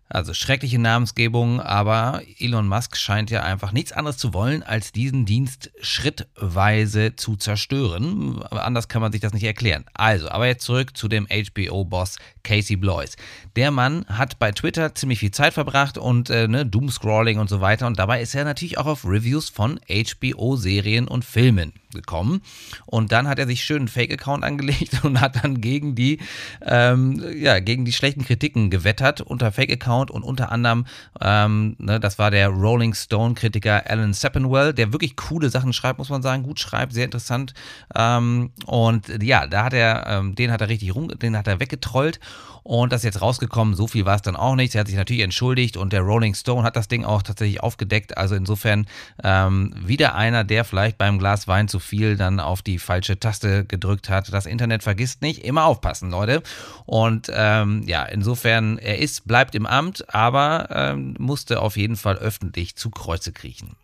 Also 0.08 0.36
schreckliche 0.36 0.78
Namensgebung, 0.78 1.60
aber 1.60 2.22
Elon 2.38 2.68
Musk 2.68 2.96
scheint 2.96 3.32
ja 3.32 3.42
einfach 3.42 3.72
nichts 3.72 3.92
anderes 3.92 4.18
zu 4.18 4.36
wollen, 4.36 4.62
als 4.62 4.92
diesen 4.92 5.26
Dienst 5.26 5.72
schrittweise 5.82 7.16
zu 7.16 7.36
zerstören. 7.36 8.44
Anders 8.52 8.88
kann 8.88 9.02
man 9.02 9.12
sich 9.12 9.22
das 9.22 9.34
nicht 9.34 9.44
erklären. 9.44 9.86
Also, 9.96 10.30
aber 10.30 10.46
jetzt 10.46 10.64
zurück 10.64 10.96
zu 10.96 11.08
dem 11.08 11.28
HBO-Boss 11.28 12.18
Casey 12.44 12.76
Blois. 12.76 13.16
Der 13.56 13.72
Mann 13.72 14.06
hat 14.08 14.38
bei 14.38 14.52
Twitter 14.52 14.94
ziemlich 14.94 15.20
viel 15.20 15.32
Zeit 15.32 15.56
verbracht 15.56 15.98
und 15.98 16.30
äh, 16.30 16.48
ne, 16.48 16.68
Doomscrolling 16.68 17.40
und 17.40 17.50
so 17.50 17.60
weiter. 17.60 17.88
Und 17.88 17.98
dabei 17.98 18.22
ist 18.22 18.36
er 18.36 18.46
natürlich 18.46 18.78
auch 18.78 18.86
auf 18.86 19.06
Reviews 19.06 19.50
von 19.50 19.80
HBO-Serien 19.90 21.08
und 21.08 21.26
Filmen 21.26 21.74
gekommen. 21.96 22.42
Und 22.86 23.12
dann 23.12 23.28
hat 23.28 23.40
er 23.40 23.48
sich 23.48 23.64
schön 23.64 23.78
einen 23.80 23.88
Fake-Account 23.88 24.44
angelegt 24.44 25.00
und 25.04 25.20
hat 25.20 25.44
dann 25.44 25.62
gegen 25.62 25.96
die, 25.96 26.20
ähm, 26.64 27.24
ja, 27.36 27.60
gegen 27.60 27.86
die 27.86 27.94
schlechten 27.94 28.24
Kritiken 28.24 28.70
gewettert 28.70 29.22
unter 29.22 29.52
Fake-Account 29.52 30.12
und 30.12 30.24
unter 30.24 30.52
anderem, 30.52 30.86
ähm, 31.22 31.76
ne, 31.80 32.00
das 32.00 32.20
war 32.20 32.30
der 32.30 32.50
Rolling 32.50 32.94
Stone-Kritiker 32.94 33.90
Alan 33.90 34.14
Sepinwell, 34.14 34.74
der 34.74 34.94
wirklich 34.94 35.16
coole 35.16 35.50
Sachen 35.50 35.74
schreibt, 35.74 35.98
muss 35.98 36.10
man 36.10 36.22
sagen, 36.22 36.44
gut 36.44 36.60
schreibt, 36.60 36.94
sehr 36.94 37.06
interessant. 37.06 37.54
Ähm, 37.96 38.52
und 38.66 39.24
ja, 39.24 39.48
da 39.48 39.66
hat 39.66 39.74
er, 39.74 40.06
ähm, 40.08 40.36
den 40.36 40.52
hat 40.52 40.62
er 40.62 40.70
richtig 40.70 40.94
rum, 40.94 41.08
den 41.08 41.38
hat 41.38 41.48
er 41.48 41.60
weggetrollt. 41.60 42.20
Und 42.68 42.92
das 42.92 43.02
ist 43.02 43.06
jetzt 43.06 43.22
rausgekommen, 43.22 43.76
so 43.76 43.86
viel 43.86 44.08
war 44.08 44.16
es 44.16 44.24
dann 44.24 44.36
auch 44.36 44.56
nicht. 44.56 44.74
Er 44.74 44.82
hat 44.82 44.88
sich 44.88 44.96
natürlich 44.96 45.22
entschuldigt 45.22 45.78
und 45.78 45.94
der 45.94 46.02
Rolling 46.02 46.34
Stone 46.34 46.64
hat 46.64 46.76
das 46.76 46.88
Ding 46.88 47.06
auch 47.06 47.22
tatsächlich 47.22 47.62
aufgedeckt. 47.62 48.18
Also 48.18 48.34
insofern 48.34 48.88
ähm, 49.24 49.72
wieder 49.78 50.16
einer, 50.16 50.44
der 50.44 50.66
vielleicht 50.66 50.98
beim 50.98 51.20
Glas 51.20 51.48
Wein 51.48 51.68
zu 51.68 51.78
viel 51.86 52.18
dann 52.18 52.40
auf 52.40 52.62
die 52.62 52.80
falsche 52.80 53.20
Taste 53.20 53.66
gedrückt 53.66 54.10
hat. 54.10 54.32
Das 54.34 54.46
Internet 54.46 54.84
vergisst 54.84 55.22
nicht. 55.22 55.44
Immer 55.44 55.66
aufpassen, 55.66 56.12
Leute. 56.12 56.42
Und 56.86 57.32
ähm, 57.34 57.84
ja, 57.86 58.04
insofern, 58.04 58.78
er 58.78 59.00
ist, 59.00 59.28
bleibt 59.28 59.56
im 59.56 59.66
Amt, 59.66 60.14
aber 60.14 60.68
ähm, 60.72 61.16
musste 61.20 61.62
auf 61.62 61.78
jeden 61.78 61.96
Fall 61.96 62.18
öffentlich 62.18 62.76
zu 62.76 62.90
Kreuze 62.90 63.32
kriechen. 63.32 63.76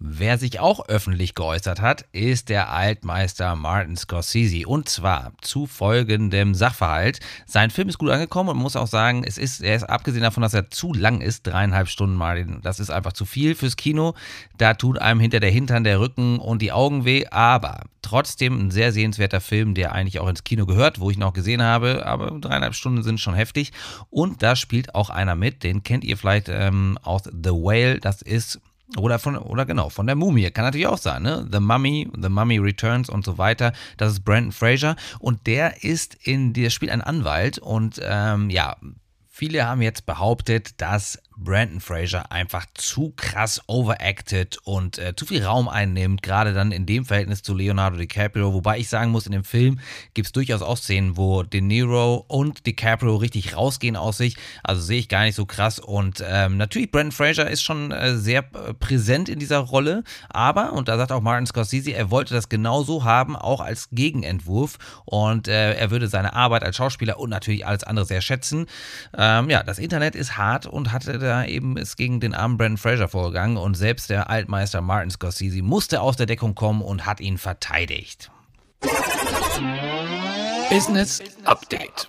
Wer 0.00 0.38
sich 0.38 0.60
auch 0.60 0.88
öffentlich 0.88 1.34
geäußert 1.34 1.80
hat, 1.80 2.04
ist 2.12 2.50
der 2.50 2.70
Altmeister 2.70 3.56
Martin 3.56 3.96
Scorsese. 3.96 4.68
Und 4.68 4.88
zwar 4.88 5.32
zu 5.40 5.66
folgendem 5.66 6.54
Sachverhalt. 6.54 7.18
Sein 7.46 7.70
Film 7.70 7.88
ist 7.88 7.98
gut 7.98 8.10
angekommen 8.10 8.50
und 8.50 8.58
muss 8.58 8.76
auch 8.76 8.86
sagen, 8.86 9.24
es 9.24 9.38
ist, 9.38 9.60
er 9.60 9.74
ist 9.74 9.82
abgesehen 9.82 10.22
davon, 10.22 10.42
dass 10.42 10.54
er 10.54 10.70
zu 10.70 10.94
lang 10.94 11.20
ist, 11.20 11.48
dreieinhalb 11.48 11.88
Stunden 11.88 12.14
Martin. 12.14 12.60
Das 12.62 12.78
ist 12.78 12.90
einfach 12.90 13.12
zu 13.12 13.24
viel 13.24 13.56
fürs 13.56 13.76
Kino. 13.76 14.14
Da 14.56 14.74
tut 14.74 15.00
einem 15.00 15.18
hinter 15.18 15.40
der 15.40 15.50
Hintern, 15.50 15.82
der 15.82 15.98
Rücken 15.98 16.38
und 16.38 16.62
die 16.62 16.70
Augen 16.70 17.04
weh. 17.04 17.26
Aber 17.32 17.80
trotzdem 18.00 18.56
ein 18.56 18.70
sehr 18.70 18.92
sehenswerter 18.92 19.40
Film, 19.40 19.74
der 19.74 19.92
eigentlich 19.92 20.20
auch 20.20 20.28
ins 20.28 20.44
Kino 20.44 20.64
gehört, 20.64 21.00
wo 21.00 21.10
ich 21.10 21.18
noch 21.18 21.32
gesehen 21.32 21.60
habe. 21.60 22.06
Aber 22.06 22.38
dreieinhalb 22.38 22.76
Stunden 22.76 23.02
sind 23.02 23.18
schon 23.18 23.34
heftig. 23.34 23.72
Und 24.10 24.44
da 24.44 24.54
spielt 24.54 24.94
auch 24.94 25.10
einer 25.10 25.34
mit, 25.34 25.64
den 25.64 25.82
kennt 25.82 26.04
ihr 26.04 26.16
vielleicht 26.16 26.48
ähm, 26.48 27.00
aus 27.02 27.24
The 27.24 27.50
Whale. 27.50 27.98
Das 27.98 28.22
ist 28.22 28.60
oder 28.96 29.18
von, 29.18 29.36
oder 29.36 29.66
genau, 29.66 29.90
von 29.90 30.06
der 30.06 30.16
Mumie. 30.16 30.50
Kann 30.50 30.64
natürlich 30.64 30.86
auch 30.86 30.98
sein, 30.98 31.22
ne? 31.22 31.46
The 31.52 31.60
Mummy, 31.60 32.10
The 32.20 32.28
Mummy 32.28 32.58
Returns 32.58 33.10
und 33.10 33.24
so 33.24 33.36
weiter. 33.36 33.72
Das 33.96 34.12
ist 34.12 34.24
Brandon 34.24 34.52
Fraser. 34.52 34.96
Und 35.18 35.46
der 35.46 35.84
ist 35.84 36.14
in, 36.14 36.52
der 36.54 36.70
spielt 36.70 36.90
einen 36.90 37.02
Anwalt 37.02 37.58
und 37.58 38.00
ähm, 38.02 38.48
ja, 38.50 38.76
viele 39.28 39.66
haben 39.66 39.82
jetzt 39.82 40.06
behauptet, 40.06 40.80
dass 40.80 41.18
Brandon 41.38 41.80
Fraser 41.80 42.32
einfach 42.32 42.66
zu 42.74 43.12
krass 43.16 43.62
overacted 43.68 44.58
und 44.64 44.98
äh, 44.98 45.14
zu 45.14 45.24
viel 45.24 45.44
Raum 45.44 45.68
einnimmt, 45.68 46.22
gerade 46.22 46.52
dann 46.52 46.72
in 46.72 46.84
dem 46.84 47.04
Verhältnis 47.04 47.42
zu 47.42 47.54
Leonardo 47.54 47.96
DiCaprio. 47.96 48.52
Wobei 48.52 48.78
ich 48.78 48.88
sagen 48.88 49.12
muss, 49.12 49.26
in 49.26 49.32
dem 49.32 49.44
Film 49.44 49.78
gibt 50.14 50.26
es 50.26 50.32
durchaus 50.32 50.62
auch 50.62 50.76
Szenen, 50.76 51.16
wo 51.16 51.44
De 51.44 51.60
Niro 51.60 52.24
und 52.26 52.66
DiCaprio 52.66 53.16
richtig 53.16 53.56
rausgehen 53.56 53.96
aus 53.96 54.18
sich. 54.18 54.36
Also 54.64 54.82
sehe 54.82 54.98
ich 54.98 55.08
gar 55.08 55.22
nicht 55.24 55.36
so 55.36 55.46
krass. 55.46 55.78
Und 55.78 56.22
ähm, 56.26 56.56
natürlich, 56.56 56.90
Brandon 56.90 57.12
Fraser 57.12 57.48
ist 57.48 57.62
schon 57.62 57.92
äh, 57.92 58.16
sehr 58.16 58.40
äh, 58.40 58.74
präsent 58.74 59.28
in 59.28 59.38
dieser 59.38 59.58
Rolle. 59.58 60.02
Aber, 60.28 60.72
und 60.72 60.88
da 60.88 60.96
sagt 60.96 61.12
auch 61.12 61.20
Martin 61.20 61.46
Scorsese, 61.46 61.92
er 61.92 62.10
wollte 62.10 62.34
das 62.34 62.48
genauso 62.48 63.04
haben, 63.04 63.36
auch 63.36 63.60
als 63.60 63.88
Gegenentwurf. 63.92 64.78
Und 65.04 65.46
äh, 65.46 65.74
er 65.74 65.90
würde 65.90 66.08
seine 66.08 66.32
Arbeit 66.32 66.64
als 66.64 66.76
Schauspieler 66.76 67.20
und 67.20 67.30
natürlich 67.30 67.64
alles 67.64 67.84
andere 67.84 68.06
sehr 68.06 68.20
schätzen. 68.20 68.66
Ähm, 69.16 69.48
ja, 69.48 69.62
das 69.62 69.78
Internet 69.78 70.16
ist 70.16 70.36
hart 70.36 70.66
und 70.66 70.92
hatte 70.92 71.27
da 71.28 71.44
eben 71.44 71.76
ist 71.76 71.96
gegen 71.96 72.20
den 72.20 72.34
armen 72.34 72.56
Brandon 72.56 72.78
Fraser 72.78 73.06
vorgegangen 73.06 73.56
und 73.56 73.74
selbst 73.74 74.10
der 74.10 74.30
Altmeister 74.30 74.80
Martin 74.80 75.10
Scorsese 75.10 75.62
musste 75.62 76.00
aus 76.00 76.16
der 76.16 76.26
Deckung 76.26 76.54
kommen 76.54 76.82
und 76.82 77.06
hat 77.06 77.20
ihn 77.20 77.38
verteidigt. 77.38 78.30
Business 80.70 81.20
Update. 81.44 82.08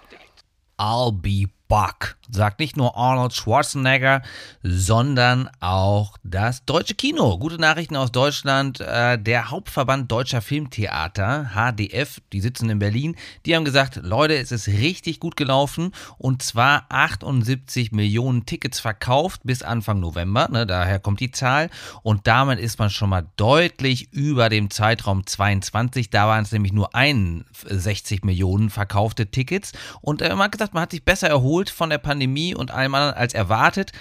I'll 0.77 1.11
be 1.11 1.47
back 1.69 2.19
sagt 2.31 2.59
nicht 2.59 2.77
nur 2.77 2.95
Arnold 2.95 3.33
Schwarzenegger, 3.33 4.21
sondern 4.61 5.49
auch 5.59 6.17
das 6.23 6.65
deutsche 6.65 6.95
Kino. 6.95 7.37
Gute 7.37 7.59
Nachrichten 7.59 7.95
aus 7.95 8.11
Deutschland. 8.11 8.79
Äh, 8.79 9.17
der 9.17 9.49
Hauptverband 9.49 10.11
Deutscher 10.11 10.41
Filmtheater, 10.41 11.51
HDF, 11.53 12.19
die 12.31 12.41
sitzen 12.41 12.69
in 12.69 12.79
Berlin, 12.79 13.15
die 13.45 13.55
haben 13.55 13.65
gesagt, 13.65 13.99
Leute, 14.03 14.37
es 14.37 14.51
ist 14.51 14.67
richtig 14.67 15.19
gut 15.19 15.35
gelaufen 15.35 15.91
und 16.17 16.43
zwar 16.43 16.85
78 16.89 17.91
Millionen 17.91 18.45
Tickets 18.45 18.79
verkauft 18.79 19.41
bis 19.43 19.63
Anfang 19.63 19.99
November. 19.99 20.47
Ne, 20.49 20.65
daher 20.65 20.99
kommt 20.99 21.19
die 21.19 21.31
Zahl 21.31 21.69
und 22.03 22.27
damit 22.27 22.59
ist 22.59 22.79
man 22.79 22.89
schon 22.89 23.09
mal 23.09 23.27
deutlich 23.35 24.13
über 24.13 24.49
dem 24.49 24.69
Zeitraum 24.69 25.25
22. 25.25 26.09
Da 26.09 26.27
waren 26.27 26.43
es 26.43 26.51
nämlich 26.51 26.73
nur 26.73 26.93
61 26.93 28.23
Millionen 28.23 28.69
verkaufte 28.69 29.27
Tickets 29.31 29.71
und 30.01 30.21
äh, 30.21 30.29
man 30.29 30.45
hat 30.45 30.51
gesagt, 30.51 30.73
man 30.73 30.83
hat 30.83 30.91
sich 30.91 31.03
besser 31.03 31.27
erholt 31.27 31.58
von 31.67 31.89
der 31.89 31.97
Pandemie 31.97 32.19
Pandemie 32.19 32.55
und 32.55 32.71
allem 32.71 32.95
anderen 32.95 33.15
als 33.15 33.33
erwartet. 33.33 33.91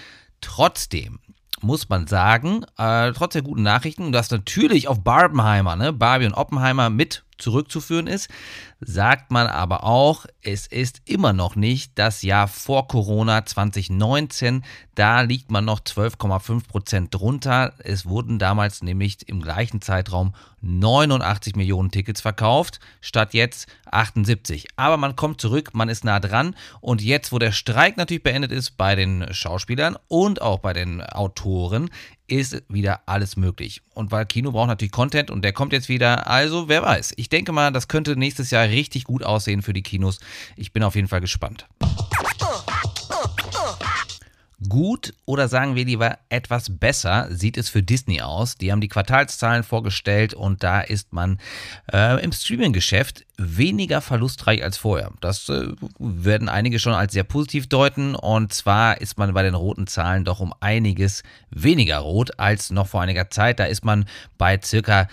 Trotzdem 0.40 1.18
muss 1.60 1.88
man 1.88 2.06
sagen, 2.06 2.64
äh, 2.76 3.12
trotz 3.12 3.32
der 3.32 3.42
guten 3.42 3.62
Nachrichten, 3.62 4.12
dass 4.12 4.30
natürlich 4.30 4.86
auf 4.86 5.02
Barbenheimer, 5.02 5.76
ne, 5.76 5.92
Barbie 5.92 6.26
und 6.26 6.34
Oppenheimer 6.34 6.90
mit 6.90 7.24
zurückzuführen 7.38 8.06
ist, 8.06 8.28
sagt 8.80 9.30
man 9.30 9.46
aber 9.46 9.84
auch, 9.84 10.26
es 10.42 10.66
ist 10.66 11.02
immer 11.04 11.32
noch 11.32 11.56
nicht 11.56 11.92
das 11.96 12.22
Jahr 12.22 12.48
vor 12.48 12.88
Corona 12.88 13.44
2019. 13.44 14.64
Da 14.94 15.22
liegt 15.22 15.50
man 15.50 15.64
noch 15.64 15.80
12,5 15.80 16.68
Prozent 16.68 17.14
drunter. 17.14 17.74
Es 17.78 18.06
wurden 18.06 18.38
damals 18.38 18.82
nämlich 18.82 19.28
im 19.28 19.40
gleichen 19.40 19.80
Zeitraum 19.80 20.34
89 20.60 21.56
Millionen 21.56 21.90
Tickets 21.90 22.20
verkauft, 22.20 22.80
statt 23.00 23.34
jetzt 23.34 23.68
78. 23.90 24.66
Aber 24.76 24.96
man 24.96 25.16
kommt 25.16 25.40
zurück, 25.40 25.70
man 25.72 25.88
ist 25.88 26.04
nah 26.04 26.20
dran. 26.20 26.56
Und 26.80 27.02
jetzt, 27.02 27.32
wo 27.32 27.38
der 27.38 27.52
Streik 27.52 27.96
natürlich 27.96 28.22
beendet 28.22 28.52
ist 28.52 28.76
bei 28.76 28.94
den 28.94 29.32
Schauspielern 29.32 29.96
und 30.08 30.42
auch 30.42 30.58
bei 30.58 30.72
den 30.72 31.02
Autoren, 31.02 31.90
ist 32.28 32.62
wieder 32.68 33.00
alles 33.06 33.36
möglich. 33.36 33.82
Und 33.94 34.12
weil 34.12 34.26
Kino 34.26 34.52
braucht 34.52 34.68
natürlich 34.68 34.92
Content 34.92 35.30
und 35.30 35.42
der 35.42 35.52
kommt 35.52 35.72
jetzt 35.72 35.88
wieder. 35.88 36.28
Also, 36.28 36.68
wer 36.68 36.82
weiß. 36.82 37.14
Ich 37.16 37.28
denke 37.28 37.52
mal, 37.52 37.72
das 37.72 37.88
könnte 37.88 38.16
nächstes 38.16 38.50
Jahr 38.50 38.68
richtig 38.68 39.04
gut 39.04 39.24
aussehen 39.24 39.62
für 39.62 39.72
die 39.72 39.82
Kinos. 39.82 40.20
Ich 40.56 40.72
bin 40.72 40.82
auf 40.82 40.94
jeden 40.94 41.08
Fall 41.08 41.20
gespannt 41.20 41.66
gut 44.68 45.14
oder 45.24 45.46
sagen 45.46 45.76
wir 45.76 45.84
lieber 45.84 46.18
etwas 46.28 46.78
besser 46.78 47.28
sieht 47.30 47.56
es 47.56 47.68
für 47.68 47.82
Disney 47.82 48.20
aus. 48.20 48.56
Die 48.56 48.72
haben 48.72 48.80
die 48.80 48.88
Quartalszahlen 48.88 49.62
vorgestellt 49.62 50.34
und 50.34 50.64
da 50.64 50.80
ist 50.80 51.12
man 51.12 51.38
äh, 51.92 52.22
im 52.22 52.32
Streaming-Geschäft 52.32 53.24
weniger 53.36 54.00
verlustreich 54.00 54.64
als 54.64 54.76
vorher. 54.76 55.12
Das 55.20 55.48
äh, 55.48 55.68
werden 55.98 56.48
einige 56.48 56.80
schon 56.80 56.92
als 56.92 57.12
sehr 57.12 57.22
positiv 57.22 57.68
deuten 57.68 58.16
und 58.16 58.52
zwar 58.52 59.00
ist 59.00 59.16
man 59.16 59.32
bei 59.32 59.44
den 59.44 59.54
roten 59.54 59.86
Zahlen 59.86 60.24
doch 60.24 60.40
um 60.40 60.52
einiges 60.58 61.22
weniger 61.50 61.98
rot 61.98 62.38
als 62.38 62.70
noch 62.70 62.88
vor 62.88 63.02
einiger 63.02 63.30
Zeit. 63.30 63.60
Da 63.60 63.64
ist 63.64 63.84
man 63.84 64.06
bei 64.38 64.60
circa 64.60 65.06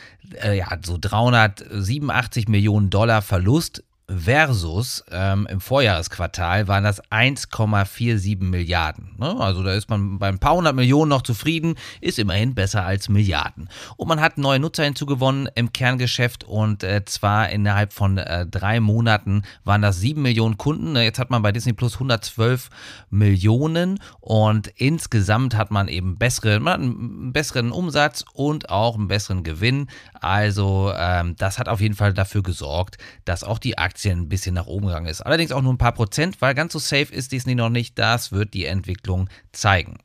äh, 0.43 0.57
ja, 0.57 0.67
so 0.83 0.97
387 0.99 2.47
Millionen 2.47 2.89
Dollar 2.89 3.21
Verlust 3.21 3.83
versus 4.07 5.03
ähm, 5.11 5.47
im 5.49 5.59
Vorjahresquartal 5.59 6.67
waren 6.67 6.83
das 6.83 7.03
1,47 7.05 8.43
Milliarden. 8.43 9.15
Ne? 9.17 9.35
Also 9.39 9.63
da 9.63 9.73
ist 9.73 9.89
man 9.89 10.19
bei 10.19 10.27
ein 10.27 10.37
paar 10.37 10.55
hundert 10.55 10.75
Millionen 10.75 11.09
noch 11.09 11.23
zufrieden, 11.23 11.75
ist 12.01 12.19
immerhin 12.19 12.53
besser 12.53 12.85
als 12.85 13.09
Milliarden. 13.09 13.69
Und 13.97 14.07
man 14.07 14.21
hat 14.21 14.37
neue 14.37 14.59
Nutzer 14.59 14.83
hinzugewonnen 14.83 15.49
im 15.55 15.73
Kerngeschäft 15.73 16.43
und 16.43 16.83
äh, 16.83 17.03
zwar 17.05 17.49
innerhalb 17.49 17.93
von 17.93 18.17
äh, 18.17 18.45
drei 18.45 18.79
Monaten 18.79 19.43
waren 19.63 19.81
das 19.81 19.99
sieben 19.99 20.21
Millionen 20.21 20.57
Kunden. 20.57 20.95
Jetzt 20.95 21.19
hat 21.19 21.31
man 21.31 21.41
bei 21.41 21.51
Disney 21.51 21.73
Plus 21.73 21.95
112 21.95 22.69
Millionen 23.09 23.99
und 24.19 24.67
insgesamt 24.75 25.55
hat 25.55 25.71
man 25.71 25.87
eben 25.87 26.17
bessere, 26.17 26.59
man 26.59 26.81
einen 26.81 27.33
besseren 27.33 27.71
Umsatz 27.71 28.23
und 28.33 28.69
auch 28.69 28.95
einen 28.95 29.07
besseren 29.07 29.43
Gewinn. 29.43 29.87
Also 30.13 30.91
ähm, 30.95 31.35
das 31.37 31.57
hat 31.57 31.69
auf 31.69 31.81
jeden 31.81 31.95
Fall 31.95 32.13
dafür 32.13 32.43
gesorgt, 32.43 32.97
dass 33.25 33.43
auch 33.43 33.57
die 33.57 33.77
Aktien 33.79 33.94
Aktien 33.95 34.23
ein 34.23 34.29
bisschen 34.29 34.55
nach 34.55 34.67
oben 34.67 34.87
gegangen 34.87 35.05
ist. 35.05 35.21
Allerdings 35.21 35.53
auch 35.53 35.61
nur 35.61 35.71
ein 35.71 35.77
paar 35.77 35.93
Prozent, 35.93 36.41
weil 36.41 36.53
ganz 36.53 36.73
so 36.73 36.79
safe 36.79 37.13
ist 37.13 37.31
Disney 37.31 37.55
noch 37.55 37.69
nicht. 37.69 37.97
Das 37.97 38.33
wird 38.33 38.53
die 38.53 38.65
Entwicklung 38.65 39.29
zeigen. 39.53 39.99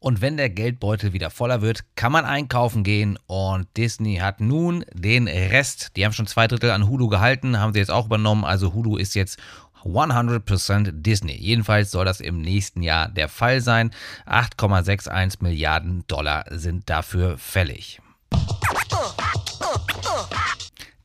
Und 0.00 0.20
wenn 0.20 0.36
der 0.36 0.50
Geldbeutel 0.50 1.12
wieder 1.12 1.30
voller 1.30 1.62
wird, 1.62 1.84
kann 1.94 2.10
man 2.10 2.24
einkaufen 2.24 2.82
gehen. 2.82 3.20
Und 3.26 3.68
Disney 3.76 4.16
hat 4.16 4.40
nun 4.40 4.84
den 4.92 5.28
Rest. 5.28 5.92
Die 5.94 6.04
haben 6.04 6.12
schon 6.12 6.26
zwei 6.26 6.48
Drittel 6.48 6.72
an 6.72 6.88
Hulu 6.88 7.06
gehalten, 7.06 7.60
haben 7.60 7.72
sie 7.72 7.78
jetzt 7.78 7.92
auch 7.92 8.06
übernommen. 8.06 8.44
Also 8.44 8.74
Hulu 8.74 8.96
ist 8.96 9.14
jetzt 9.14 9.38
100% 9.84 10.90
Disney. 10.90 11.36
Jedenfalls 11.36 11.92
soll 11.92 12.04
das 12.04 12.20
im 12.20 12.40
nächsten 12.40 12.82
Jahr 12.82 13.08
der 13.08 13.28
Fall 13.28 13.60
sein. 13.60 13.92
8,61 14.26 15.36
Milliarden 15.40 16.04
Dollar 16.08 16.46
sind 16.50 16.90
dafür 16.90 17.38
fällig. 17.38 18.00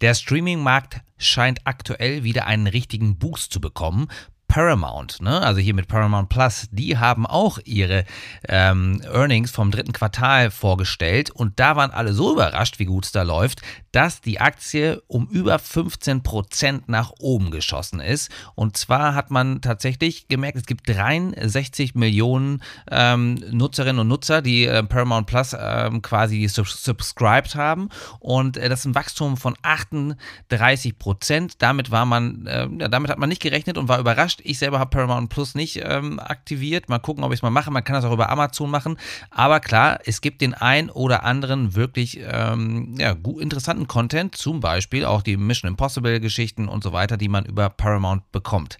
Der 0.01 0.15
Streaming-Markt 0.15 1.01
scheint 1.19 1.59
aktuell 1.65 2.23
wieder 2.23 2.47
einen 2.47 2.65
richtigen 2.65 3.19
Boost 3.19 3.53
zu 3.53 3.61
bekommen. 3.61 4.07
Paramount, 4.51 5.21
ne? 5.21 5.41
also 5.41 5.61
hier 5.61 5.73
mit 5.73 5.87
Paramount 5.87 6.27
Plus, 6.27 6.67
die 6.71 6.97
haben 6.97 7.25
auch 7.25 7.57
ihre 7.63 8.03
ähm, 8.49 9.01
Earnings 9.09 9.49
vom 9.49 9.71
dritten 9.71 9.93
Quartal 9.93 10.51
vorgestellt 10.51 11.31
und 11.31 11.57
da 11.57 11.77
waren 11.77 11.91
alle 11.91 12.11
so 12.11 12.33
überrascht, 12.33 12.77
wie 12.77 12.83
gut 12.83 13.05
es 13.05 13.13
da 13.13 13.21
läuft, 13.21 13.61
dass 13.93 14.19
die 14.19 14.41
Aktie 14.41 15.01
um 15.07 15.27
über 15.27 15.57
15 15.57 16.21
Prozent 16.23 16.89
nach 16.89 17.13
oben 17.19 17.51
geschossen 17.51 18.01
ist. 18.01 18.29
Und 18.55 18.75
zwar 18.75 19.15
hat 19.15 19.31
man 19.31 19.61
tatsächlich 19.61 20.27
gemerkt, 20.27 20.57
es 20.57 20.65
gibt 20.65 20.87
63 20.89 21.95
Millionen 21.95 22.61
ähm, 22.89 23.35
Nutzerinnen 23.51 23.99
und 23.99 24.09
Nutzer, 24.09 24.41
die 24.41 24.65
äh, 24.65 24.83
Paramount 24.83 25.27
Plus 25.27 25.55
ähm, 25.57 26.01
quasi 26.01 26.47
sub 26.49 26.67
subscribed 26.67 27.55
haben. 27.55 27.87
Und 28.19 28.57
äh, 28.57 28.67
das 28.67 28.81
ist 28.81 28.85
ein 28.85 28.95
Wachstum 28.95 29.37
von 29.37 29.55
38 29.61 30.97
Prozent. 30.97 31.61
Damit 31.61 31.91
war 31.91 32.05
man, 32.05 32.45
äh, 32.47 32.67
damit 32.89 33.11
hat 33.11 33.19
man 33.19 33.29
nicht 33.29 33.41
gerechnet 33.41 33.77
und 33.77 33.87
war 33.87 33.99
überrascht. 33.99 34.40
Ich 34.43 34.59
selber 34.59 34.79
habe 34.79 34.89
Paramount 34.89 35.29
Plus 35.29 35.55
nicht 35.55 35.81
ähm, 35.83 36.19
aktiviert. 36.19 36.89
Mal 36.89 36.99
gucken, 36.99 37.23
ob 37.23 37.31
ich 37.31 37.39
es 37.39 37.43
mal 37.43 37.49
mache. 37.49 37.71
Man 37.71 37.83
kann 37.83 37.95
das 37.95 38.05
auch 38.05 38.13
über 38.13 38.29
Amazon 38.29 38.69
machen. 38.69 38.97
Aber 39.29 39.59
klar, 39.59 39.99
es 40.05 40.21
gibt 40.21 40.41
den 40.41 40.53
ein 40.53 40.89
oder 40.89 41.23
anderen 41.23 41.75
wirklich 41.75 42.19
ähm, 42.21 42.95
ja, 42.97 43.15
interessanten 43.39 43.87
Content, 43.87 44.35
zum 44.35 44.59
Beispiel 44.59 45.05
auch 45.05 45.21
die 45.21 45.37
Mission 45.37 45.69
Impossible 45.69 46.19
Geschichten 46.19 46.67
und 46.67 46.83
so 46.83 46.93
weiter, 46.93 47.17
die 47.17 47.29
man 47.29 47.45
über 47.45 47.69
Paramount 47.69 48.31
bekommt. 48.31 48.77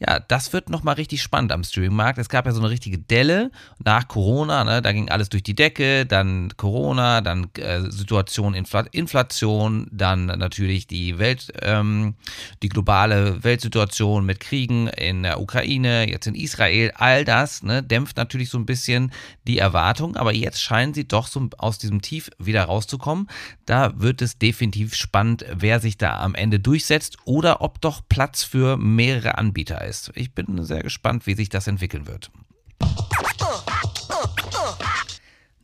Ja, 0.00 0.20
das 0.20 0.52
wird 0.52 0.70
nochmal 0.70 0.94
richtig 0.94 1.22
spannend 1.22 1.50
am 1.50 1.64
Streaming-Markt. 1.64 2.18
Es 2.18 2.28
gab 2.28 2.46
ja 2.46 2.52
so 2.52 2.60
eine 2.60 2.70
richtige 2.70 2.98
Delle 2.98 3.50
nach 3.82 4.06
Corona, 4.06 4.62
ne? 4.62 4.80
da 4.80 4.92
ging 4.92 5.10
alles 5.10 5.28
durch 5.28 5.42
die 5.42 5.56
Decke, 5.56 6.06
dann 6.06 6.56
Corona, 6.56 7.20
dann 7.20 7.48
äh, 7.54 7.90
Situation 7.90 8.54
Infl 8.54 8.86
Inflation, 8.92 9.88
dann 9.90 10.26
natürlich 10.26 10.86
die 10.86 11.18
Welt, 11.18 11.52
ähm, 11.62 12.14
die 12.62 12.68
globale 12.68 13.42
Weltsituation 13.42 14.24
mit 14.24 14.38
Kriegen 14.38 14.86
in 14.86 15.24
der 15.24 15.40
Ukraine, 15.40 16.08
jetzt 16.08 16.28
in 16.28 16.36
Israel, 16.36 16.92
all 16.94 17.24
das 17.24 17.64
ne, 17.64 17.82
dämpft 17.82 18.18
natürlich 18.18 18.50
so 18.50 18.58
ein 18.58 18.66
bisschen 18.66 19.10
die 19.48 19.58
Erwartung, 19.58 20.14
aber 20.14 20.32
jetzt 20.32 20.62
scheinen 20.62 20.94
sie 20.94 21.08
doch 21.08 21.26
so 21.26 21.48
aus 21.58 21.78
diesem 21.78 22.02
Tief 22.02 22.30
wieder 22.38 22.62
rauszukommen. 22.64 23.28
Da 23.66 24.00
wird 24.00 24.22
es 24.22 24.38
definitiv 24.38 24.94
spannend, 24.94 25.44
wer 25.52 25.80
sich 25.80 25.98
da 25.98 26.20
am 26.20 26.36
Ende 26.36 26.60
durchsetzt 26.60 27.16
oder 27.24 27.62
ob 27.62 27.80
doch 27.80 28.02
Platz 28.08 28.44
für 28.44 28.76
mehrere 28.76 29.38
Anbieter 29.38 29.82
ist. 29.82 29.87
Ich 30.14 30.34
bin 30.34 30.64
sehr 30.64 30.82
gespannt, 30.82 31.26
wie 31.26 31.34
sich 31.34 31.48
das 31.48 31.66
entwickeln 31.66 32.06
wird. 32.06 32.30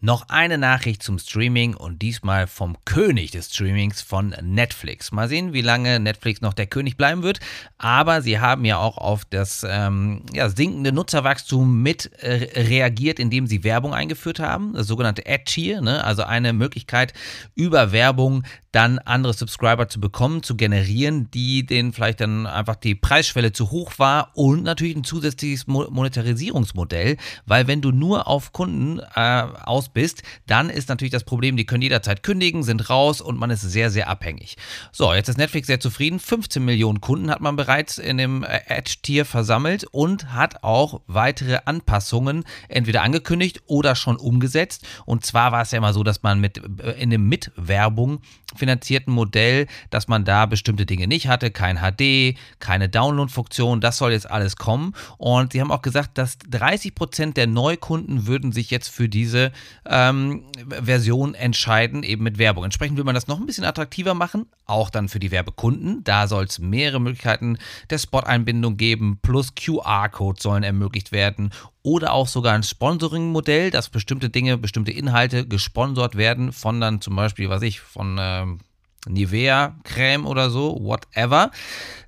Noch 0.04 0.28
eine 0.28 0.58
Nachricht 0.58 1.02
zum 1.02 1.18
Streaming 1.18 1.74
und 1.74 2.02
diesmal 2.02 2.46
vom 2.46 2.76
König 2.84 3.30
des 3.30 3.54
Streamings 3.54 4.02
von 4.02 4.34
Netflix. 4.42 5.12
Mal 5.12 5.30
sehen, 5.30 5.54
wie 5.54 5.62
lange 5.62 5.98
Netflix 5.98 6.42
noch 6.42 6.52
der 6.52 6.66
König 6.66 6.98
bleiben 6.98 7.22
wird. 7.22 7.40
Aber 7.78 8.20
sie 8.20 8.38
haben 8.38 8.66
ja 8.66 8.76
auch 8.76 8.98
auf 8.98 9.24
das 9.24 9.64
ähm, 9.66 10.26
ja, 10.34 10.50
sinkende 10.50 10.92
Nutzerwachstum 10.92 11.80
mit 11.82 12.12
äh, 12.18 12.60
reagiert, 12.60 13.18
indem 13.18 13.46
sie 13.46 13.64
Werbung 13.64 13.94
eingeführt 13.94 14.40
haben. 14.40 14.74
Das 14.74 14.86
sogenannte 14.86 15.24
Ad-Tier, 15.26 15.80
ne? 15.80 16.04
also 16.04 16.22
eine 16.22 16.52
Möglichkeit, 16.52 17.14
über 17.54 17.90
Werbung 17.90 18.42
dann 18.74 18.98
andere 18.98 19.32
Subscriber 19.32 19.88
zu 19.88 20.00
bekommen, 20.00 20.42
zu 20.42 20.56
generieren, 20.56 21.30
die 21.30 21.64
denen 21.64 21.92
vielleicht 21.92 22.20
dann 22.20 22.46
einfach 22.46 22.74
die 22.74 22.96
Preisschwelle 22.96 23.52
zu 23.52 23.70
hoch 23.70 23.92
war 23.98 24.30
und 24.34 24.64
natürlich 24.64 24.96
ein 24.96 25.04
zusätzliches 25.04 25.68
Monetarisierungsmodell, 25.68 27.16
weil 27.46 27.68
wenn 27.68 27.80
du 27.80 27.92
nur 27.92 28.26
auf 28.26 28.52
Kunden 28.52 28.98
äh, 29.14 29.20
aus 29.20 29.90
bist, 29.90 30.22
dann 30.46 30.70
ist 30.70 30.88
natürlich 30.88 31.12
das 31.12 31.22
Problem, 31.22 31.56
die 31.56 31.66
können 31.66 31.82
jederzeit 31.82 32.24
kündigen, 32.24 32.64
sind 32.64 32.90
raus 32.90 33.20
und 33.20 33.38
man 33.38 33.50
ist 33.50 33.60
sehr, 33.60 33.90
sehr 33.90 34.08
abhängig. 34.08 34.56
So, 34.90 35.14
jetzt 35.14 35.28
ist 35.28 35.38
Netflix 35.38 35.68
sehr 35.68 35.78
zufrieden. 35.78 36.18
15 36.18 36.64
Millionen 36.64 37.00
Kunden 37.00 37.30
hat 37.30 37.40
man 37.40 37.54
bereits 37.54 37.98
in 37.98 38.18
dem 38.18 38.42
äh, 38.42 38.60
Edge-Tier 38.66 39.24
versammelt 39.24 39.84
und 39.84 40.32
hat 40.32 40.64
auch 40.64 41.00
weitere 41.06 41.60
Anpassungen 41.64 42.42
entweder 42.68 43.02
angekündigt 43.02 43.62
oder 43.66 43.94
schon 43.94 44.16
umgesetzt. 44.16 44.84
Und 45.06 45.24
zwar 45.24 45.52
war 45.52 45.62
es 45.62 45.70
ja 45.70 45.78
immer 45.78 45.92
so, 45.92 46.02
dass 46.02 46.24
man 46.24 46.40
mit 46.40 46.60
äh, 46.82 47.00
in 47.00 47.10
dem 47.10 47.28
Mitwerbung 47.28 48.20
finanzierten 48.64 49.12
Modell, 49.12 49.66
dass 49.90 50.08
man 50.08 50.24
da 50.24 50.46
bestimmte 50.46 50.86
Dinge 50.86 51.06
nicht 51.06 51.28
hatte, 51.28 51.50
kein 51.50 51.80
HD, 51.80 52.34
keine 52.60 52.88
Download-Funktion, 52.88 53.82
das 53.82 53.98
soll 53.98 54.12
jetzt 54.12 54.30
alles 54.30 54.56
kommen. 54.56 54.94
Und 55.18 55.52
sie 55.52 55.60
haben 55.60 55.70
auch 55.70 55.82
gesagt, 55.82 56.16
dass 56.16 56.38
30 56.48 56.94
Prozent 56.94 57.36
der 57.36 57.46
Neukunden 57.46 58.26
würden 58.26 58.52
sich 58.52 58.70
jetzt 58.70 58.88
für 58.88 59.10
diese 59.10 59.52
ähm, 59.84 60.44
Version 60.66 61.34
entscheiden, 61.34 62.04
eben 62.04 62.24
mit 62.24 62.38
Werbung. 62.38 62.64
Entsprechend 62.64 62.96
will 62.96 63.04
man 63.04 63.14
das 63.14 63.26
noch 63.26 63.38
ein 63.38 63.44
bisschen 63.44 63.64
attraktiver 63.64 64.14
machen, 64.14 64.46
auch 64.64 64.88
dann 64.88 65.10
für 65.10 65.18
die 65.18 65.30
Werbekunden. 65.30 66.02
Da 66.04 66.26
soll 66.26 66.44
es 66.44 66.58
mehrere 66.58 67.00
Möglichkeiten 67.00 67.58
der 67.90 67.98
Spot-Einbindung 67.98 68.78
geben, 68.78 69.18
plus 69.20 69.54
QR-Codes 69.54 70.42
sollen 70.42 70.62
ermöglicht 70.62 71.12
werden 71.12 71.50
oder 71.84 72.14
auch 72.14 72.26
sogar 72.26 72.54
ein 72.54 72.62
Sponsoring-Modell, 72.62 73.70
dass 73.70 73.90
bestimmte 73.90 74.30
Dinge, 74.30 74.56
bestimmte 74.56 74.90
Inhalte 74.90 75.46
gesponsert 75.46 76.16
werden 76.16 76.52
von 76.52 76.80
dann 76.80 77.00
zum 77.00 77.14
Beispiel, 77.14 77.50
was 77.50 77.62
ich, 77.62 77.80
von 77.80 78.16
ähm, 78.18 78.60
Nivea 79.06 79.76
Creme 79.84 80.26
oder 80.26 80.48
so, 80.50 80.78
whatever. 80.80 81.50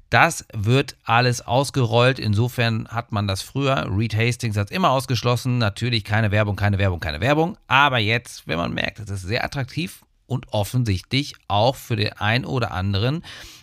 Das 0.08 0.46
wird 0.54 0.96
alles 1.04 1.42
ausgerollt. 1.42 2.18
Insofern 2.18 2.88
hat 2.88 3.12
man 3.12 3.28
das 3.28 3.42
früher. 3.42 3.86
Reed 3.90 4.16
Hastings 4.16 4.56
hat 4.56 4.70
es 4.70 4.76
immer 4.76 4.90
ausgeschlossen. 4.90 5.58
Natürlich 5.58 6.04
keine 6.04 6.30
Werbung, 6.30 6.56
keine 6.56 6.78
Werbung, 6.78 7.00
keine 7.00 7.20
Werbung. 7.20 7.58
Aber 7.66 7.98
jetzt, 7.98 8.46
wenn 8.46 8.56
man 8.56 8.72
merkt, 8.72 8.98
es 8.98 9.10
ist 9.10 9.22
sehr 9.22 9.44
attraktiv 9.44 10.04
und 10.26 10.52
offensichtlich 10.52 11.34
auch 11.48 11.76
für 11.76 11.96
den 11.96 12.14
einen 12.14 12.46
oder 12.46 12.70
anderen 12.70 13.22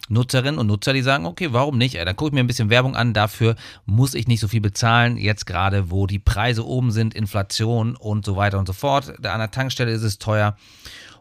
Nutzerinnen 0.10 0.58
und 0.58 0.68
Nutzer, 0.68 0.94
die 0.94 1.02
sagen, 1.02 1.26
okay, 1.26 1.54
warum 1.54 1.78
nicht? 1.78 1.96
Dann 1.96 2.16
gucke 2.16 2.30
ich 2.30 2.34
mir 2.34 2.42
ein 2.42 2.48
bisschen 2.48 2.70
Werbung 2.70 2.96
an, 2.96 3.14
dafür 3.14 3.56
muss 3.86 4.14
ich 4.14 4.28
nicht 4.28 4.40
so 4.40 4.48
viel 4.48 4.62
bezahlen, 4.62 5.18
jetzt 5.18 5.46
gerade, 5.46 5.92
wo 5.92 6.08
die 6.08 6.20
Preise 6.20 6.66
oben 6.66 6.92
sind, 6.92 7.14
Inflation 7.14 7.96
und 7.96 8.26
so 8.26 8.36
weiter 8.36 8.60
und 8.60 8.68
so 8.68 8.74
fort. 8.74 9.26
An 9.26 9.40
der 9.40 9.52
Tankstelle 9.52 9.92
ist 9.92 10.04
es 10.04 10.20
teuer. 10.20 10.58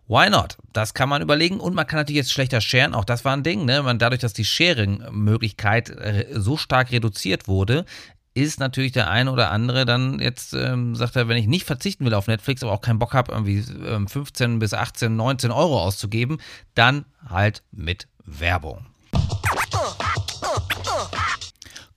Why 0.09 0.29
not? 0.29 0.57
Das 0.73 0.95
kann 0.95 1.09
man 1.09 1.23
überlegen 1.23 1.61
und 1.61 1.75
man 1.75 1.87
kann 1.87 1.99
natürlich 1.99 2.19
jetzt 2.19 2.33
schlechter 2.33 2.61
sharen, 2.61 2.93
auch 2.93 3.05
das 3.05 3.25
war 3.25 3.35
ein 3.37 3.45
Ding, 3.45 3.65
ne? 3.65 3.83
Man, 3.83 3.99
dadurch, 3.99 4.21
dass 4.21 4.33
die 4.33 4.45
Sharing-Möglichkeit 4.45 5.91
äh, 5.91 6.27
so 6.33 6.57
stark 6.57 6.91
reduziert 6.91 7.47
wurde, 7.47 7.87
ist 8.35 8.61
natürlich 8.61 8.93
der 8.93 9.11
eine 9.11 9.31
oder 9.31 9.51
andere 9.51 9.85
dann 9.85 10.19
jetzt, 10.19 10.55
ähm, 10.55 10.95
sagt 10.95 11.17
er, 11.17 11.29
wenn 11.29 11.37
ich 11.37 11.47
nicht 11.47 11.67
verzichten 11.67 12.05
will 12.05 12.15
auf 12.15 12.29
Netflix, 12.29 12.63
aber 12.63 12.73
auch 12.73 12.81
keinen 12.81 12.99
Bock 12.99 13.13
habe, 13.13 13.33
irgendwie 13.33 13.63
ähm, 13.87 14.09
15 14.09 14.59
bis 14.59 14.73
18, 14.73 15.15
19 15.15 15.51
Euro 15.51 15.81
auszugeben, 15.81 16.39
dann 16.75 17.05
halt 17.29 17.63
mit 17.73 18.09
Werbung. 18.25 18.87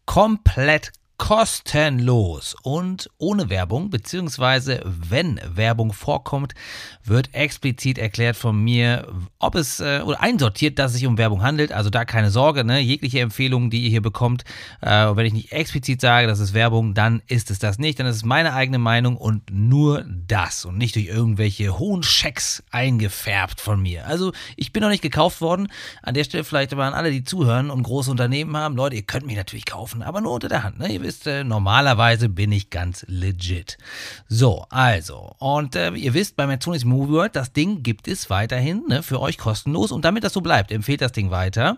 Komplett 0.06 0.92
kostenlos 1.18 2.56
und 2.62 3.10
ohne 3.18 3.50
Werbung, 3.50 3.90
beziehungsweise 3.90 4.82
wenn 4.84 5.40
Werbung 5.48 5.94
vorkommt, 5.94 6.54
wird 7.04 7.34
explizit 7.34 7.98
erklärt 7.98 8.36
von 8.36 8.62
mir, 8.62 9.08
ob 9.40 9.56
es 9.56 9.80
äh, 9.80 10.02
oder 10.04 10.22
einsortiert, 10.22 10.78
dass 10.78 10.92
es 10.92 10.98
sich 10.98 11.08
um 11.08 11.18
Werbung 11.18 11.42
handelt. 11.42 11.72
Also 11.72 11.90
da 11.90 12.04
keine 12.04 12.32
Sorge, 12.32 12.64
ne? 12.66 12.80
jegliche 12.80 13.22
Empfehlungen, 13.22 13.70
die 13.70 13.84
ihr 13.84 13.90
hier 13.90 14.02
bekommt, 14.02 14.44
äh, 14.82 14.90
wenn 14.90 15.26
ich 15.26 15.34
nicht 15.34 15.52
explizit 15.52 16.02
sage, 16.02 16.28
das 16.28 16.40
ist 16.40 16.54
Werbung, 16.54 16.94
dann 16.94 17.22
ist 17.28 17.50
es 17.50 17.60
das 17.60 17.80
nicht, 17.80 18.00
dann 18.00 18.08
ist 18.08 18.18
es 18.18 18.26
meine 18.26 18.54
eigene 18.54 18.80
Meinung 18.80 19.16
und 19.16 19.44
nur 19.52 20.04
das 20.28 20.66
und 20.66 20.78
nicht 20.78 20.96
durch 20.96 21.08
irgendwelche 21.08 21.80
hohen 21.80 22.04
Schecks 22.04 22.64
eingefärbt 22.72 23.62
von 23.62 23.82
mir. 23.82 24.06
Also 24.08 24.34
ich 24.58 24.74
bin 24.74 24.84
noch 24.84 24.90
nicht 24.90 25.02
gekauft 25.02 25.40
worden. 25.40 25.68
An 26.02 26.14
der 26.14 26.26
Stelle 26.26 26.44
vielleicht 26.44 26.74
aber 26.74 26.84
an 26.84 26.94
alle, 26.94 27.12
die 27.12 27.24
zuhören 27.24 27.70
und 27.70 27.84
große 27.84 28.12
Unternehmen 28.12 28.58
haben, 28.58 28.76
Leute, 28.76 28.98
ihr 28.98 29.04
könnt 29.04 29.26
mich 29.26 29.38
natürlich 29.38 29.66
kaufen, 29.66 30.02
aber 30.02 30.20
nur 30.20 30.34
unter 30.34 30.50
der 30.50 30.64
Hand. 30.64 30.80
Ne? 30.80 30.92
Ihr 30.92 31.05
wisst, 31.06 31.28
äh, 31.28 31.44
normalerweise 31.44 32.30
bin 32.30 32.52
ich 32.52 32.70
ganz 32.70 33.06
legit. 33.08 33.78
So, 34.28 34.66
also, 34.70 35.36
und 35.40 35.76
äh, 35.76 35.92
ihr 35.92 36.14
wisst, 36.14 36.36
bei 36.36 36.48
Metzonis 36.48 36.84
Movie 36.84 37.14
World, 37.14 37.36
das 37.36 37.54
Ding 37.54 37.84
gibt 37.84 38.08
es 38.08 38.30
weiterhin 38.30 38.84
ne, 38.88 39.04
für 39.04 39.22
euch 39.22 39.38
kostenlos. 39.38 39.92
Und 39.92 40.04
damit 40.04 40.24
das 40.24 40.34
so 40.34 40.42
bleibt, 40.42 40.72
empfehlt 40.72 41.02
das 41.02 41.12
Ding 41.12 41.30
weiter 41.30 41.78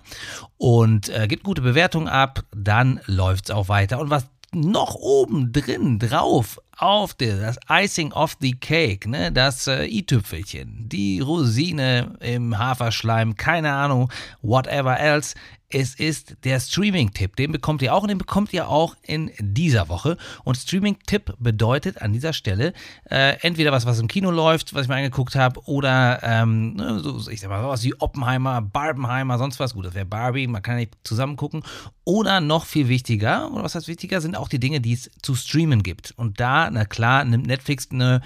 und 0.57 1.09
äh, 1.09 1.27
gibt 1.27 1.43
gute 1.43 1.61
Bewertungen 1.61 2.07
ab, 2.07 2.43
dann 2.55 3.01
läuft 3.05 3.45
es 3.45 3.51
auch 3.51 3.67
weiter. 3.67 3.99
Und 3.99 4.09
was 4.09 4.25
noch 4.53 4.95
oben 4.95 5.51
drin 5.51 5.99
drauf 5.99 6.59
auf 6.77 7.13
der, 7.13 7.37
das 7.41 7.57
Icing 7.69 8.13
of 8.13 8.37
the 8.39 8.51
Cake, 8.53 9.09
ne, 9.09 9.31
das 9.31 9.67
äh, 9.67 9.85
i-Tüpfelchen, 9.85 10.87
die 10.87 11.19
Rosine 11.19 12.15
im 12.21 12.57
Haferschleim, 12.57 13.35
keine 13.35 13.73
Ahnung, 13.73 14.11
whatever 14.41 14.97
else, 14.99 15.35
es 15.69 15.95
ist 15.95 16.37
der 16.45 16.59
Streaming-Tipp. 16.59 17.35
Den 17.35 17.51
bekommt 17.51 17.81
ihr 17.81 17.93
auch 17.93 18.03
und 18.03 18.07
den 18.07 18.17
bekommt 18.17 18.53
ihr 18.53 18.69
auch 18.69 18.95
in 19.01 19.31
dieser 19.39 19.89
Woche. 19.89 20.17
Und 20.45 20.55
Streaming-Tipp 20.55 21.33
bedeutet 21.39 22.01
an 22.01 22.13
dieser 22.13 22.31
Stelle 22.31 22.73
äh, 23.09 23.35
entweder 23.41 23.71
was, 23.73 23.85
was 23.85 23.99
im 23.99 24.07
Kino 24.07 24.31
läuft, 24.31 24.73
was 24.73 24.83
ich 24.83 24.87
mir 24.87 24.95
angeguckt 24.95 25.35
habe, 25.35 25.59
oder 25.65 26.19
ähm, 26.23 26.75
ne, 26.75 26.99
so, 26.99 27.29
ich 27.29 27.41
sag 27.41 27.49
mal, 27.49 27.61
sowas 27.61 27.83
wie 27.83 27.99
Oppenheimer, 27.99 28.61
Barbenheimer, 28.61 29.37
sonst 29.37 29.59
was. 29.59 29.73
Gut, 29.73 29.85
das 29.85 29.93
wäre 29.93 30.05
Barbie, 30.05 30.47
man 30.47 30.61
kann 30.61 30.77
nicht 30.77 30.93
zusammen 31.03 31.35
gucken. 31.35 31.63
Oder 32.05 32.39
noch 32.39 32.65
viel 32.65 32.87
wichtiger, 32.87 33.51
oder 33.51 33.63
was 33.63 33.75
heißt 33.75 33.89
wichtiger, 33.89 34.21
sind 34.21 34.37
auch 34.37 34.47
die 34.47 34.59
Dinge, 34.59 34.79
die 34.79 34.93
es 34.93 35.11
zu 35.21 35.35
streamen 35.35 35.83
gibt. 35.83 36.13
Und 36.15 36.39
da, 36.39 36.69
na 36.71 36.85
klar, 36.85 37.25
nimmt 37.25 37.45
Netflix 37.45 37.89
eine 37.91 38.21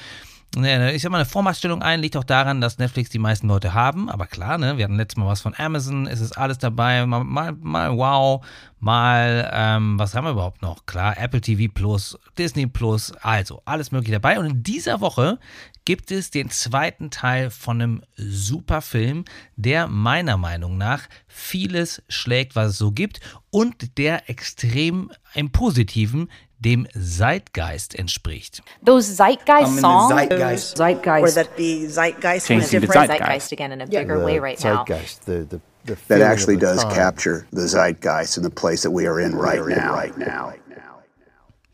ne, 0.56 0.94
ich 0.94 1.02
sag 1.02 1.12
mal, 1.12 1.20
eine 1.20 1.26
Vormachtstellung 1.26 1.82
ein, 1.82 2.02
liegt 2.02 2.18
auch 2.18 2.24
daran, 2.24 2.62
dass 2.62 2.78
Netflix 2.78 3.10
die 3.10 3.20
meisten 3.20 3.48
Leute 3.48 3.74
haben. 3.74 4.10
Aber 4.10 4.28
klar, 4.28 4.58
ne, 4.58 4.78
wir 4.78 4.84
hatten 4.84 4.98
letztes 4.98 5.18
Mal 5.18 5.28
was 5.28 5.42
von 5.42 5.56
Amazon, 5.58 6.08
es 6.08 6.20
ist 6.20 6.38
alles 6.38 6.58
dabei. 6.58 7.06
Mal, 7.06 7.24
mal, 7.24 7.54
mal 7.54 7.98
wow, 7.98 8.46
mal, 8.80 9.50
ähm, 9.54 9.98
was 9.98 10.14
haben 10.14 10.26
wir 10.26 10.32
überhaupt 10.32 10.62
noch? 10.62 10.86
Klar, 10.86 11.18
Apple 11.18 11.42
TV 11.42 11.72
Plus, 11.74 12.18
Disney 12.38 12.68
Plus, 12.68 13.14
also 13.22 13.62
alles 13.66 13.92
mögliche 13.92 14.14
dabei. 14.14 14.40
Und 14.40 14.46
in 14.46 14.64
dieser 14.64 15.02
Woche 15.02 15.40
gibt 15.86 16.12
es 16.12 16.32
den 16.32 16.50
zweiten 16.50 17.10
Teil 17.10 17.50
von 17.50 17.82
einem 17.82 18.04
super 18.16 18.82
Film, 18.82 19.26
der 19.56 19.88
meiner 19.88 20.38
Meinung 20.38 20.78
nach 20.78 21.04
vieles 21.28 22.04
schlägt, 22.08 22.56
was 22.56 22.72
es 22.72 22.78
so 22.78 22.92
gibt 22.92 23.20
und 23.50 23.98
der 23.98 24.30
extrem 24.30 25.12
im 25.34 25.52
Positiven 25.52 26.30
dem 26.64 26.88
Zeitgeist 26.94 27.96
entspricht. 27.96 28.62
Those 28.84 29.16
Zeitgeist 29.16 29.80
songs, 29.80 30.10
zeitgeist. 30.14 30.78
Zeitgeist. 30.78 31.24
Or 31.38 31.44
that 31.44 31.58
the 31.58 31.88
zeitgeist 31.88 32.48
Changing 32.48 32.62
was 32.62 32.72
the 32.72 32.80
different. 32.80 33.08
zeitgeist. 33.12 33.52
again 33.52 33.72
in 33.72 33.82
a 33.82 33.86
Yeah. 33.90 34.02
bigger 34.02 34.24
way 34.24 34.40
right 34.40 34.64
now. 34.64 34.86
zeitgeist, 34.86 35.26
the, 35.26 35.46
the, 35.50 35.60
the 35.86 35.98
that 36.08 36.22
actually 36.22 36.58
does 36.58 36.84
time. 36.84 36.94
capture 36.94 37.48
the 37.52 37.68
zeitgeist 37.68 38.38
and 38.38 38.46
the 38.46 38.50
place 38.52 38.84
that 38.84 38.92
we 38.92 39.08
are 39.08 39.20
in 39.20 39.36
right 39.36 39.66
now. 39.68 39.94
Right 39.94 40.18
now. 40.18 40.54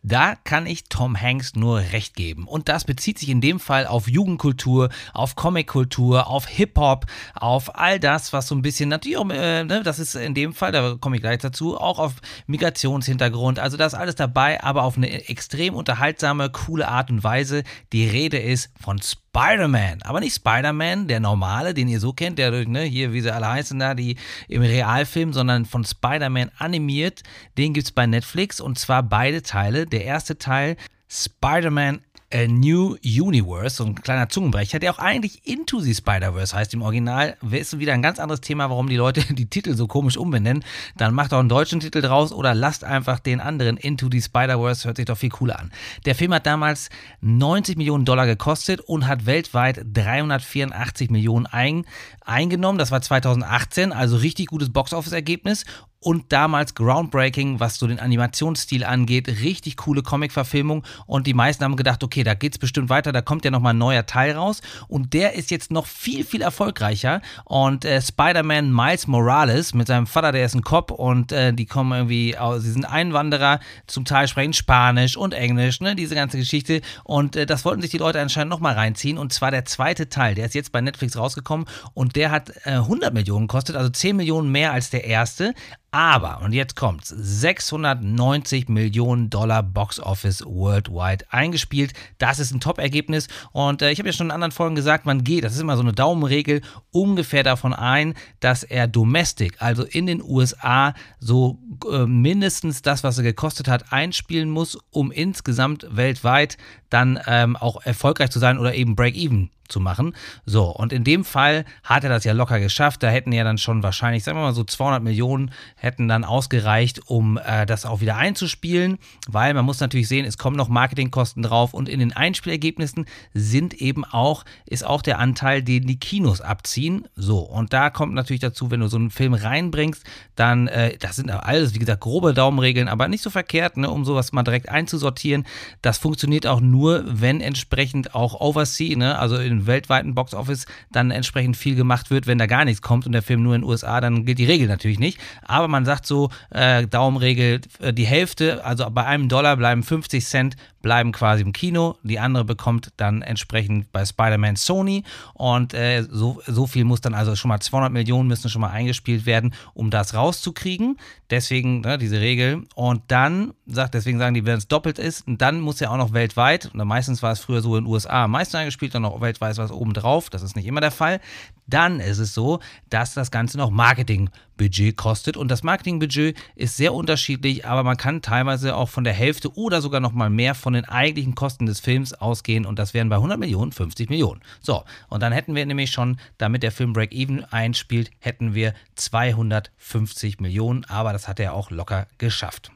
Da 0.08 0.36
kann 0.36 0.68
ich 0.68 0.86
Tom 0.86 1.20
Hanks 1.20 1.56
nur 1.56 1.80
recht 1.80 2.16
geben. 2.16 2.48
Und 2.48 2.70
das 2.70 2.86
bezieht 2.86 3.20
sich 3.20 3.28
in 3.28 3.42
dem 3.42 3.60
Fall 3.60 3.86
auf 3.86 4.08
Jugendkultur, 4.08 4.88
auf 5.14 5.36
Comickultur, 5.36 6.28
auf 6.28 6.48
Hip-Hop, 6.48 7.08
auf 7.36 7.76
all 7.76 8.00
das, 8.00 8.32
was 8.32 8.48
so 8.48 8.56
ein 8.56 8.62
bisschen 8.62 8.88
natürlich 8.88 9.18
äh, 9.18 9.66
ne, 9.66 9.84
das 9.84 10.00
ist 10.00 10.16
in 10.16 10.34
dem 10.34 10.54
Fall, 10.54 10.72
da 10.72 10.96
komme 10.96 11.18
ich 11.18 11.22
gleich 11.22 11.40
dazu, 11.40 11.78
auch 11.78 12.00
auf 12.00 12.14
Migrationshintergrund. 12.46 13.60
Also 13.60 13.76
da 13.76 13.86
ist 13.86 13.96
alles 13.96 14.16
dabei, 14.16 14.64
aber 14.64 14.84
auf 14.84 14.96
eine 14.96 15.28
extrem 15.28 15.76
unterhaltsame, 15.76 16.50
coole 16.52 16.88
Art 16.88 17.10
und 17.10 17.26
Weise. 17.26 17.64
Die 17.92 18.08
Rede 18.08 18.38
ist 18.38 18.72
von 18.80 19.02
Spider-Man. 19.30 20.02
Aber 20.02 20.20
nicht 20.20 20.36
Spider-Man, 20.36 21.08
der 21.08 21.20
normale, 21.20 21.74
den 21.74 21.88
ihr 21.88 22.00
so 22.00 22.14
kennt, 22.14 22.40
der 22.40 22.52
ne, 22.68 22.82
hier, 22.82 23.14
wie 23.14 23.22
sie 23.22 23.34
alle 23.34 23.48
heißen 23.48 23.78
da, 23.78 23.94
die 23.94 24.18
im 24.48 24.62
Realfilm, 24.62 25.34
sondern 25.34 25.66
von 25.66 25.84
Spider-Man 25.84 26.52
animiert. 26.58 27.22
Den 27.58 27.74
gibt 27.74 27.88
es 27.88 27.92
bei 27.92 28.08
Netflix 28.08 28.60
und 28.60 28.80
zwar 28.80 29.04
beide 29.04 29.44
Teile. 29.44 29.86
Der 29.86 30.06
erste 30.06 30.38
Teil, 30.38 30.76
Spider-Man 31.10 32.02
A 32.34 32.46
New 32.46 32.98
Universe, 33.06 33.78
so 33.78 33.86
ein 33.86 33.96
kleiner 33.96 34.28
Zungenbrecher, 34.28 34.80
der 34.80 34.92
auch 34.92 35.00
eigentlich 35.00 35.48
Into 35.48 35.80
the 35.80 35.96
Spider-Verse 35.96 36.54
heißt 36.54 36.74
im 36.74 36.82
Original. 36.82 37.38
Ist 37.52 37.80
wieder 37.80 37.94
ein 37.94 38.02
ganz 38.02 38.20
anderes 38.20 38.42
Thema, 38.42 38.70
warum 38.70 38.90
die 38.90 38.98
Leute 38.98 39.22
die 39.34 39.50
Titel 39.50 39.76
so 39.76 39.88
komisch 39.88 40.18
umbenennen. 40.18 40.66
Dann 40.98 41.14
macht 41.14 41.34
auch 41.34 41.40
einen 41.40 41.48
deutschen 41.48 41.80
Titel 41.80 42.02
draus 42.02 42.34
oder 42.34 42.54
lasst 42.54 42.84
einfach 42.84 43.20
den 43.20 43.40
anderen 43.40 43.78
Into 43.78 44.10
the 44.12 44.22
Spider-Verse, 44.22 44.86
hört 44.86 44.98
sich 44.98 45.06
doch 45.06 45.18
viel 45.18 45.30
cooler 45.30 45.58
an. 45.58 45.72
Der 46.06 46.16
Film 46.16 46.34
hat 46.34 46.46
damals 46.46 46.90
90 47.22 47.78
Millionen 47.78 48.04
Dollar 48.04 48.26
gekostet 48.26 48.82
und 48.82 49.08
hat 49.08 49.26
weltweit 49.26 49.86
384 49.94 51.10
Millionen 51.10 51.46
ein, 51.46 51.86
eingenommen. 52.26 52.78
Das 52.78 52.92
war 52.92 53.02
2018, 53.02 53.94
also 53.94 54.18
richtig 54.18 54.48
gutes 54.48 54.74
Box-Office-Ergebnis 54.74 55.64
und 56.08 56.32
damals 56.32 56.74
groundbreaking, 56.74 57.60
was 57.60 57.80
so 57.80 57.86
den 57.86 58.00
Animationsstil 58.00 58.86
angeht. 58.86 59.28
Richtig 59.28 59.76
coole 59.76 60.04
Comic-Verfilmung 60.04 60.86
und 61.06 61.28
die 61.28 61.34
meisten 61.34 61.66
haben 61.66 61.76
gedacht, 61.76 62.02
okay, 62.02 62.24
da 62.24 62.34
geht's 62.34 62.58
bestimmt 62.58 62.88
weiter, 62.88 63.12
da 63.12 63.22
kommt 63.22 63.44
ja 63.44 63.52
nochmal 63.52 63.74
ein 63.74 63.78
neuer 63.78 64.06
Teil 64.06 64.32
raus 64.32 64.62
und 64.88 65.12
der 65.12 65.34
ist 65.34 65.52
jetzt 65.52 65.70
noch 65.70 65.86
viel, 65.86 66.24
viel 66.24 66.42
erfolgreicher 66.42 67.22
und 67.44 67.84
äh, 67.84 68.02
Spider-Man 68.02 68.74
Miles 68.74 69.08
Morales 69.08 69.74
mit 69.74 69.88
seinem 69.88 70.08
Vater, 70.08 70.32
der 70.32 70.46
ist 70.46 70.56
ein 70.56 70.62
Cop 70.62 70.92
und 70.92 71.34
äh, 71.34 71.52
die 71.52 71.66
kommen 71.66 71.92
irgendwie, 71.92 72.38
aus, 72.38 72.64
sie 72.64 72.72
sind 72.72 72.86
Einwanderer, 72.86 73.60
zum 73.86 74.06
Teil 74.06 74.30
sprechen 74.30 74.54
Spanisch 74.54 75.18
und 75.18 75.34
Englisch, 75.34 75.82
ne, 75.82 75.94
diese 75.94 76.16
ganze 76.16 76.38
Geschichte 76.38 76.80
und 77.04 77.36
äh, 77.36 77.46
das 77.46 77.66
wollten 77.66 77.82
sich 77.82 77.92
die 77.92 77.98
Leute 77.98 78.22
anscheinend 78.22 78.52
nochmal 78.52 78.76
reinziehen 78.76 79.18
und 79.18 79.34
zwar 79.34 79.52
der 79.52 79.66
zweite 79.66 80.08
Teil, 80.08 80.36
der 80.36 80.46
ist 80.46 80.56
jetzt 80.56 80.72
bei 80.72 80.80
Netflix 80.80 81.18
rausgekommen 81.18 81.68
und 81.94 82.16
der 82.16 82.32
hat 82.32 82.54
äh, 82.64 82.76
100 82.76 83.14
Millionen 83.14 83.48
gekostet, 83.48 83.76
also 83.76 83.90
10 83.90 84.16
Millionen 84.16 84.50
mehr 84.54 84.72
als 84.72 84.90
der 84.90 85.04
erste, 85.04 85.54
aber, 85.98 86.42
und 86.44 86.54
jetzt 86.54 86.76
kommt's, 86.76 87.10
690 87.10 88.70
Millionen 88.70 89.32
Dollar 89.32 89.64
Box 89.64 90.00
Office 90.00 90.46
worldwide 90.46 91.26
eingespielt. 91.32 91.94
Das 92.20 92.38
ist 92.38 92.54
ein 92.54 92.60
Top-Ergebnis. 92.60 93.28
Und 93.52 93.82
äh, 93.82 93.90
ich 93.90 93.98
habe 93.98 94.10
ja 94.10 94.14
schon 94.14 94.28
in 94.28 94.32
anderen 94.32 94.52
Folgen 94.52 94.76
gesagt, 94.76 95.08
man 95.08 95.24
geht, 95.24 95.44
das 95.44 95.56
ist 95.56 95.62
immer 95.62 95.76
so 95.76 95.82
eine 95.82 95.94
Daumenregel, 95.94 96.62
ungefähr 96.92 97.42
davon 97.42 97.74
ein, 97.74 98.14
dass 98.42 98.62
er 98.62 98.88
domestic, 98.88 99.60
also 99.60 99.86
in 99.86 100.06
den 100.06 100.22
USA, 100.22 100.94
so 101.20 101.58
äh, 101.92 102.06
mindestens 102.06 102.84
das, 102.84 103.04
was 103.04 103.18
er 103.18 103.24
gekostet 103.24 103.68
hat, 103.68 103.92
einspielen 103.92 104.52
muss, 104.52 104.78
um 104.92 105.12
insgesamt 105.12 105.88
weltweit 105.90 106.60
dann 106.90 107.20
ähm, 107.28 107.56
auch 107.56 107.86
erfolgreich 107.86 108.30
zu 108.30 108.40
sein 108.40 108.58
oder 108.58 108.74
eben 108.74 108.96
Break-Even 108.96 109.50
zu 109.68 109.80
machen. 109.80 110.16
So, 110.46 110.66
und 110.66 110.94
in 110.94 111.04
dem 111.04 111.24
Fall 111.24 111.66
hat 111.84 112.04
er 112.04 112.10
das 112.10 112.24
ja 112.24 112.34
locker 112.34 112.60
geschafft. 112.60 113.04
Da 113.04 113.10
hätten 113.10 113.32
ja 113.32 113.44
dann 113.44 113.58
schon 113.58 113.84
wahrscheinlich, 113.84 114.24
sagen 114.24 114.38
wir 114.38 114.44
mal 114.44 114.54
so 114.54 114.64
200 114.64 115.04
Millionen 115.04 115.52
hätten 115.76 116.08
dann 116.08 116.24
ausgereicht, 116.24 117.02
um 117.08 117.38
äh, 117.38 117.66
das 117.66 117.86
auch 117.86 118.02
wieder 118.02 118.18
einzuspielen, 118.18 118.98
weil 119.28 119.54
man 119.54 119.66
muss 119.66 119.80
natürlich 119.80 120.08
sehen, 120.08 120.26
es 120.26 120.38
kommen 120.38 120.56
noch 120.56 120.70
Marketingkosten 120.70 121.44
drauf 121.44 121.74
und 121.74 121.90
in 121.90 122.00
den 122.00 122.14
Einspielergebnissen 122.14 123.06
sind 123.34 123.74
eben 123.76 124.06
auch, 124.06 124.44
ist 124.66 124.86
auch 124.86 125.02
der 125.02 125.20
Anteil, 125.20 125.62
den 125.62 125.86
die 125.86 126.00
Kinos 126.00 126.42
abziehen. 126.42 127.08
So, 127.16 127.40
und 127.40 127.74
da 127.74 127.90
kommt 127.90 128.14
natürlich 128.14 128.42
dazu, 128.42 128.72
wenn 128.72 128.80
du 128.80 128.88
so 128.88 128.98
einen 128.98 129.12
Film 129.12 129.34
reinbringst, 129.34 130.04
dann, 130.36 130.68
äh, 130.68 130.98
das 130.98 131.16
sind 131.16 131.30
alles, 131.32 131.74
wie 131.74 131.80
gesagt, 131.80 132.02
grobe 132.02 132.34
Daumenregeln, 132.34 132.88
aber 132.88 133.08
nicht 133.08 133.24
so 133.24 133.30
verkehrt, 133.30 133.78
ne, 133.78 133.90
um 133.90 134.06
sowas 134.06 134.32
mal 134.32 134.44
direkt 134.44 134.70
einzusortieren. 134.70 135.46
Das 135.82 135.98
funktioniert 135.98 136.48
auch 136.48 136.62
nur, 136.62 136.77
wenn 136.86 137.42
entsprechend 137.42 138.16
auch 138.16 138.40
Oversea, 138.40 138.98
ne, 138.98 139.18
also 139.18 139.38
in 139.38 139.68
weltweiten 139.68 140.16
Boxoffice 140.16 140.66
dann 140.92 141.12
entsprechend 141.12 141.58
viel 141.58 141.76
gemacht 141.76 142.10
wird, 142.10 142.28
wenn 142.28 142.38
da 142.38 142.46
gar 142.46 142.66
nichts 142.66 142.82
kommt 142.82 143.06
und 143.06 143.12
der 143.12 143.22
Film 143.22 143.44
nur 143.44 143.56
in 143.56 143.62
den 143.62 143.70
USA, 143.70 144.02
dann 144.02 144.26
gilt 144.26 144.40
die 144.40 144.46
Regel 144.46 144.68
natürlich 144.68 145.00
nicht. 145.00 145.20
Aber 145.44 145.68
man 145.68 145.86
sagt 145.86 146.06
so, 146.06 146.30
äh, 146.52 146.88
Daumenregel, 146.88 147.62
äh, 147.80 147.94
die 147.94 148.06
Hälfte, 148.06 148.64
also 148.64 148.90
bei 148.90 149.06
einem 149.06 149.30
Dollar 149.30 149.58
bleiben 149.58 149.84
50 149.84 150.26
Cent, 150.26 150.56
bleiben 150.82 151.12
quasi 151.12 151.42
im 151.44 151.54
Kino. 151.54 151.98
Die 152.04 152.20
andere 152.20 152.46
bekommt 152.46 152.94
dann 152.98 153.22
entsprechend 153.22 153.92
bei 153.92 154.06
Spider-Man 154.06 154.56
Sony 154.56 155.04
und 155.34 155.74
äh, 155.74 156.04
so, 156.10 156.42
so 156.46 156.66
viel 156.66 156.86
muss 156.86 157.02
dann 157.02 157.14
also 157.14 157.36
schon 157.36 157.50
mal 157.50 157.60
200 157.60 157.92
Millionen 157.92 158.28
müssen 158.28 158.50
schon 158.50 158.62
mal 158.62 158.70
eingespielt 158.70 159.26
werden, 159.26 159.54
um 159.74 159.90
das 159.90 160.14
rauszukriegen. 160.14 160.98
Deswegen 161.30 161.82
ne, 161.82 161.98
diese 161.98 162.22
Regel. 162.22 162.64
Und 162.76 163.02
dann 163.08 163.54
sagt, 163.66 163.96
deswegen 163.96 164.18
sagen 164.18 164.34
die, 164.34 164.46
wenn 164.46 164.58
es 164.58 164.68
doppelt 164.68 164.98
ist, 164.98 165.28
und 165.28 165.42
dann 165.42 165.60
muss 165.60 165.80
ja 165.80 165.90
auch 165.90 165.98
noch 165.98 166.14
weltweit, 166.14 166.67
und 166.74 166.88
meistens 166.88 167.22
war 167.24 167.32
es 167.32 167.40
früher 167.40 167.62
so 167.62 167.76
in 167.78 167.84
den 167.84 167.92
USA 167.92 168.26
am 168.26 168.32
meisten 168.32 168.58
eingespielt, 168.58 168.96
dann 168.96 169.02
noch 169.02 169.22
weltweit 169.22 169.58
was 169.58 169.72
oben 169.72 169.94
drauf. 169.94 170.30
Das 170.30 170.42
ist 170.42 170.56
nicht 170.56 170.66
immer 170.66 170.82
der 170.82 170.92
Fall. 170.92 171.20
Dann 171.68 172.00
ist 172.00 172.20
es 172.20 172.34
so, 172.34 172.60
dass 172.90 173.14
das 173.14 173.32
Ganze 173.32 173.58
noch 173.58 173.70
Marketingbudget 173.70 174.96
kostet. 174.96 175.38
Und 175.38 175.50
das 175.50 175.64
Marketingbudget 175.64 176.38
ist 176.56 176.78
sehr 176.78 176.94
unterschiedlich, 176.94 177.66
aber 177.66 177.84
man 177.84 177.98
kann 177.98 178.22
teilweise 178.22 178.76
auch 178.76 178.90
von 178.90 179.04
der 179.04 179.14
Hälfte 179.14 179.54
oder 179.58 179.82
sogar 179.82 180.00
noch 180.00 180.14
mal 180.14 180.30
mehr 180.30 180.56
von 180.56 180.74
den 180.74 180.86
eigentlichen 180.86 181.36
Kosten 181.36 181.66
des 181.66 181.80
Films 181.80 182.14
ausgehen. 182.14 182.66
Und 182.66 182.80
das 182.80 182.94
wären 182.94 183.10
bei 183.10 183.18
100 183.18 183.38
Millionen 183.38 183.72
50 183.72 184.10
Millionen. 184.10 184.42
So, 184.62 184.84
und 185.10 185.22
dann 185.22 185.34
hätten 185.34 185.56
wir 185.56 185.66
nämlich 185.66 185.92
schon, 185.92 186.20
damit 186.38 186.64
der 186.64 186.72
Film 186.72 186.94
Break-Even 186.94 187.44
einspielt, 187.46 188.12
hätten 188.20 188.54
wir 188.54 188.74
250 188.96 190.40
Millionen. 190.40 190.86
Aber 190.86 191.14
das 191.14 191.28
hat 191.28 191.40
er 191.40 191.54
auch 191.54 191.70
locker 191.70 192.08
geschafft. 192.18 192.72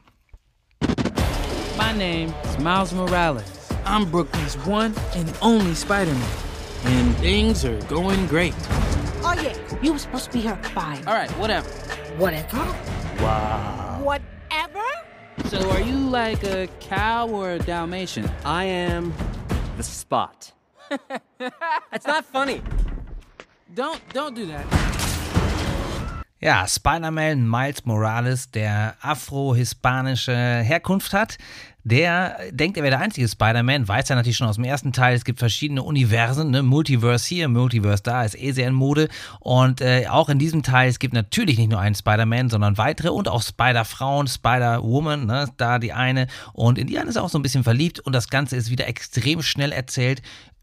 My 1.78 1.92
name 1.92 2.34
is 2.44 2.58
Miles 2.58 2.92
Morales. 2.92 3.61
I'm 3.84 4.10
Brooklyn's 4.10 4.56
one 4.66 4.94
and 5.14 5.32
only 5.42 5.74
Spider-Man. 5.74 6.30
And 6.84 7.16
things 7.16 7.64
are 7.64 7.80
going 7.82 8.26
great. 8.26 8.54
Oh 9.24 9.34
yeah, 9.40 9.56
you 9.82 9.92
were 9.92 9.98
supposed 9.98 10.26
to 10.26 10.32
be 10.32 10.40
here 10.40 10.52
at 10.52 10.66
five. 10.66 11.06
All 11.06 11.14
right, 11.14 11.30
whatever. 11.32 11.68
Whatever. 12.16 12.58
Wow. 13.22 14.00
Whatever. 14.02 14.84
So 15.46 15.70
are 15.70 15.80
you 15.80 15.96
like 15.96 16.42
a 16.44 16.68
cow 16.80 17.28
or 17.28 17.52
a 17.52 17.58
Dalmatian? 17.58 18.30
I 18.44 18.64
am 18.64 19.14
the 19.76 19.82
spot. 19.82 20.52
That's 21.38 22.06
not 22.06 22.24
funny. 22.24 22.62
Don't 23.74 24.00
don't 24.12 24.34
do 24.34 24.46
that. 24.46 24.81
Ja, 26.44 26.66
Spider-Man 26.66 27.48
Miles 27.48 27.84
Morales, 27.84 28.50
der 28.50 28.96
afro-hispanische 29.00 30.32
Herkunft 30.32 31.12
hat, 31.12 31.38
der 31.84 32.36
denkt, 32.50 32.76
er 32.76 32.82
wäre 32.82 32.96
der 32.96 33.00
einzige 33.00 33.28
Spider-Man, 33.28 33.86
weiß 33.86 34.10
er 34.10 34.16
natürlich 34.16 34.38
schon 34.38 34.48
aus 34.48 34.56
dem 34.56 34.64
ersten 34.64 34.92
Teil, 34.92 35.14
es 35.14 35.24
gibt 35.24 35.38
verschiedene 35.38 35.84
Universen, 35.84 36.50
ne? 36.50 36.64
Multiverse 36.64 37.28
hier, 37.28 37.46
Multiverse 37.46 38.02
da, 38.02 38.24
ist 38.24 38.36
eh 38.36 38.50
sehr 38.50 38.66
in 38.66 38.74
Mode. 38.74 39.08
Und 39.38 39.80
äh, 39.80 40.08
auch 40.08 40.28
in 40.28 40.40
diesem 40.40 40.64
Teil, 40.64 40.88
es 40.88 40.98
gibt 40.98 41.14
natürlich 41.14 41.58
nicht 41.58 41.70
nur 41.70 41.78
einen 41.78 41.94
Spider-Man, 41.94 42.50
sondern 42.50 42.76
weitere 42.76 43.10
und 43.10 43.28
auch 43.28 43.42
Spider-Frauen, 43.42 44.26
Spider-Woman, 44.26 45.26
ne? 45.26 45.48
da 45.58 45.78
die 45.78 45.92
eine. 45.92 46.26
Und 46.54 46.76
in 46.76 46.88
die 46.88 46.98
eine 46.98 47.10
ist 47.10 47.14
er 47.14 47.22
auch 47.22 47.30
so 47.30 47.38
ein 47.38 47.42
bisschen 47.42 47.62
verliebt 47.62 48.00
und 48.00 48.12
das 48.12 48.30
Ganze 48.30 48.56
ist 48.56 48.68
wieder 48.68 48.88
extrem 48.88 49.42
schnell 49.42 49.70
erzählt 49.70 50.22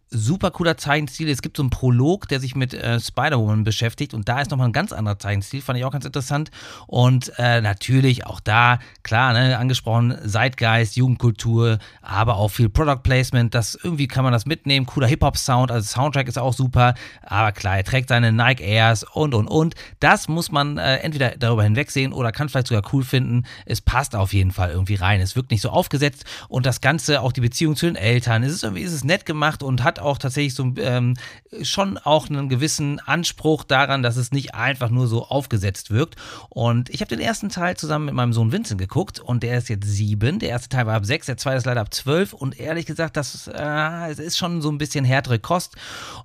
super 0.10 0.52
cooler 0.52 0.78
Zeichenstil. 0.78 1.30
Es 1.30 1.42
gibt 1.42 1.58
so 1.58 1.64
einen 1.64 1.70
Prolog, 1.70 2.28
der 2.28 2.40
sich 2.40 2.56
mit 2.56 2.74
äh, 2.74 3.00
Spider-Woman 3.00 3.64
beschäftigt 3.64 4.14
und 4.14 4.28
da 4.28 4.42
ist 4.42 4.52
nochmal 4.52 4.70
ein 4.70 4.74
ganz 4.74 4.92
anderer 4.92 5.20
Zeichenstil, 5.20 5.62
fand 5.62 5.78
ich 5.78 5.86
auch 5.86 5.92
ganz 5.92 6.06
interessant. 6.06 6.50
Und 6.88 7.32
äh, 7.38 7.62
natürlich 7.62 8.26
auch 8.26 8.40
da, 8.40 8.80
klar, 9.04 9.34
ne, 9.34 9.58
angesprochen, 9.58 10.18
Zeitgeist, 10.28 10.96
Jugendkultur, 10.96 11.80
aber 12.02 12.38
auch 12.38 12.50
viel 12.50 12.70
Product 12.70 13.04
Placement. 13.04 13.54
Das 13.54 13.78
irgendwie 13.82 14.08
kann 14.08 14.24
man 14.24 14.34
das 14.34 14.46
mitnehmen. 14.46 14.86
Cooler 14.86 15.08
Hip-Hop-Sound, 15.08 15.72
also 15.72 15.88
Soundtrack 15.88 16.28
ist 16.28 16.38
auch 16.38 16.54
super. 16.54 16.96
Aber 17.22 17.52
klar, 17.52 17.78
er 17.78 17.84
trägt 17.84 18.10
seine 18.10 18.32
Nike 18.32 18.62
Airs 18.62 19.04
und 19.04 19.36
und 19.36 19.48
und. 19.48 19.76
Das 20.00 20.28
muss 20.28 20.52
man 20.52 20.78
äh, 20.78 20.98
entweder 20.98 21.32
darüber 21.38 21.64
hinwegsehen 21.64 22.14
oder 22.14 22.32
kann 22.32 22.50
vielleicht 22.50 22.68
sogar 22.68 22.84
cool 22.94 23.04
finden. 23.04 23.44
Es 23.66 23.82
passt 23.82 24.16
auf 24.16 24.34
jeden 24.34 24.52
Fall 24.52 24.72
irgendwie 24.72 24.96
rein. 24.96 25.22
Es 25.22 25.36
wirkt 25.36 25.52
nicht 25.52 25.62
so 25.62 25.70
aufgesetzt 25.70 26.26
und 26.48 26.66
das 26.66 26.82
Ganze, 26.82 27.22
auch 27.22 27.32
die 27.32 27.42
Beziehung 27.42 27.76
zu 27.76 27.86
den 27.86 27.96
Eltern, 27.96 28.44
es 28.44 28.54
ist 28.54 28.64
irgendwie 28.64 28.82
ist 28.82 28.94
es 28.94 29.04
nett 29.04 29.26
gemacht 29.26 29.62
und 29.62 29.84
hat 29.84 29.99
auch 30.00 30.18
tatsächlich 30.18 30.54
so 30.54 30.74
ähm, 30.78 31.16
schon 31.62 31.98
auch 31.98 32.30
einen 32.30 32.50
gewissen 32.50 33.00
Anspruch 33.00 33.64
daran, 33.64 34.04
dass 34.04 34.18
es 34.18 34.32
nicht 34.32 34.56
einfach 34.56 34.90
nur 34.90 35.08
so 35.08 35.26
aufgesetzt 35.26 35.92
wirkt. 35.92 36.16
Und 36.50 36.90
ich 36.90 37.02
habe 37.02 37.10
den 37.10 37.20
ersten 37.20 37.50
Teil 37.50 37.78
zusammen 37.78 38.06
mit 38.06 38.14
meinem 38.14 38.34
Sohn 38.34 38.52
Vincent 38.52 38.80
geguckt 38.80 39.20
und 39.20 39.44
der 39.44 39.58
ist 39.58 39.70
jetzt 39.70 39.88
sieben. 39.88 40.40
Der 40.40 40.50
erste 40.50 40.70
Teil 40.70 40.86
war 40.86 40.96
ab 40.96 41.06
sechs, 41.06 41.26
der 41.26 41.38
zweite 41.38 41.58
ist 41.58 41.66
leider 41.66 41.82
ab 41.82 41.94
zwölf 41.94 42.34
und 42.34 42.60
ehrlich 42.60 42.86
gesagt, 42.86 43.18
das 43.18 43.50
äh, 43.54 44.14
ist 44.14 44.38
schon 44.38 44.62
so 44.62 44.72
ein 44.72 44.78
bisschen 44.78 45.06
härtere 45.06 45.40
Kost 45.40 45.76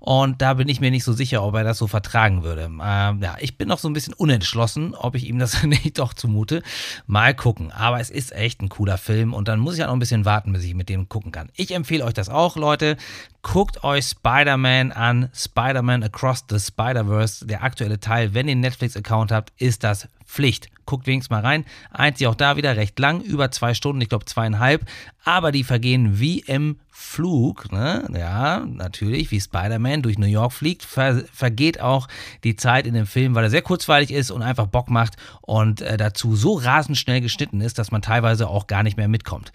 und 0.00 0.42
da 0.42 0.54
bin 0.54 0.68
ich 0.68 0.80
mir 0.80 0.90
nicht 0.90 1.04
so 1.04 1.12
sicher, 1.12 1.42
ob 1.42 1.54
er 1.54 1.64
das 1.64 1.78
so 1.78 1.86
vertragen 1.86 2.42
würde. 2.42 2.64
Ähm, 2.64 2.80
ja, 3.22 3.36
ich 3.40 3.56
bin 3.58 3.68
noch 3.68 3.78
so 3.78 3.88
ein 3.88 3.94
bisschen 3.94 4.14
unentschlossen, 4.14 4.94
ob 4.94 5.14
ich 5.14 5.26
ihm 5.28 5.38
das 5.38 5.62
nicht 5.64 5.98
doch 5.98 6.14
zumute. 6.14 6.62
Mal 7.06 7.34
gucken. 7.34 7.72
Aber 7.72 8.00
es 8.00 8.10
ist 8.10 8.32
echt 8.32 8.60
ein 8.60 8.68
cooler 8.68 8.98
Film 8.98 9.34
und 9.34 9.48
dann 9.48 9.60
muss 9.60 9.74
ich 9.74 9.80
ja 9.80 9.86
noch 9.86 9.92
ein 9.92 9.98
bisschen 9.98 10.24
warten, 10.24 10.52
bis 10.52 10.64
ich 10.64 10.74
mit 10.74 10.88
dem 10.88 11.08
gucken 11.08 11.32
kann. 11.32 11.50
Ich 11.54 11.72
empfehle 11.74 12.04
euch 12.04 12.14
das 12.14 12.28
auch, 12.28 12.56
Leute. 12.56 12.96
Guckt 13.44 13.84
euch 13.84 14.06
Spider-Man 14.06 14.90
an. 14.90 15.28
Spider-Man 15.34 16.02
Across 16.02 16.46
the 16.48 16.58
Spider-Verse, 16.58 17.46
der 17.46 17.62
aktuelle 17.62 18.00
Teil. 18.00 18.32
Wenn 18.32 18.48
ihr 18.48 18.52
einen 18.52 18.62
Netflix-Account 18.62 19.30
habt, 19.30 19.52
ist 19.58 19.84
das 19.84 20.08
Pflicht. 20.24 20.70
Guckt 20.86 21.06
wenigstens 21.06 21.30
mal 21.30 21.42
rein. 21.42 21.66
Einzig 21.90 22.26
auch 22.26 22.34
da 22.34 22.56
wieder 22.56 22.76
recht 22.76 22.98
lang, 22.98 23.20
über 23.20 23.50
zwei 23.50 23.74
Stunden, 23.74 24.00
ich 24.00 24.08
glaube 24.08 24.24
zweieinhalb. 24.24 24.86
Aber 25.24 25.52
die 25.52 25.62
vergehen 25.62 26.18
wie 26.18 26.40
im 26.40 26.80
Flug. 26.90 27.70
Ne? 27.70 28.08
Ja, 28.16 28.64
natürlich, 28.66 29.30
wie 29.30 29.40
Spider-Man 29.40 30.00
durch 30.02 30.18
New 30.18 30.26
York 30.26 30.52
fliegt, 30.52 30.82
ver 30.82 31.22
vergeht 31.30 31.80
auch 31.80 32.08
die 32.44 32.56
Zeit 32.56 32.86
in 32.86 32.94
dem 32.94 33.06
Film, 33.06 33.34
weil 33.34 33.44
er 33.44 33.50
sehr 33.50 33.62
kurzweilig 33.62 34.10
ist 34.10 34.30
und 34.30 34.40
einfach 34.42 34.66
Bock 34.66 34.88
macht 34.88 35.16
und 35.42 35.82
äh, 35.82 35.98
dazu 35.98 36.34
so 36.34 36.54
rasend 36.54 36.96
schnell 36.96 37.20
geschnitten 37.20 37.60
ist, 37.60 37.78
dass 37.78 37.90
man 37.90 38.00
teilweise 38.00 38.48
auch 38.48 38.66
gar 38.66 38.82
nicht 38.82 38.96
mehr 38.96 39.08
mitkommt. 39.08 39.52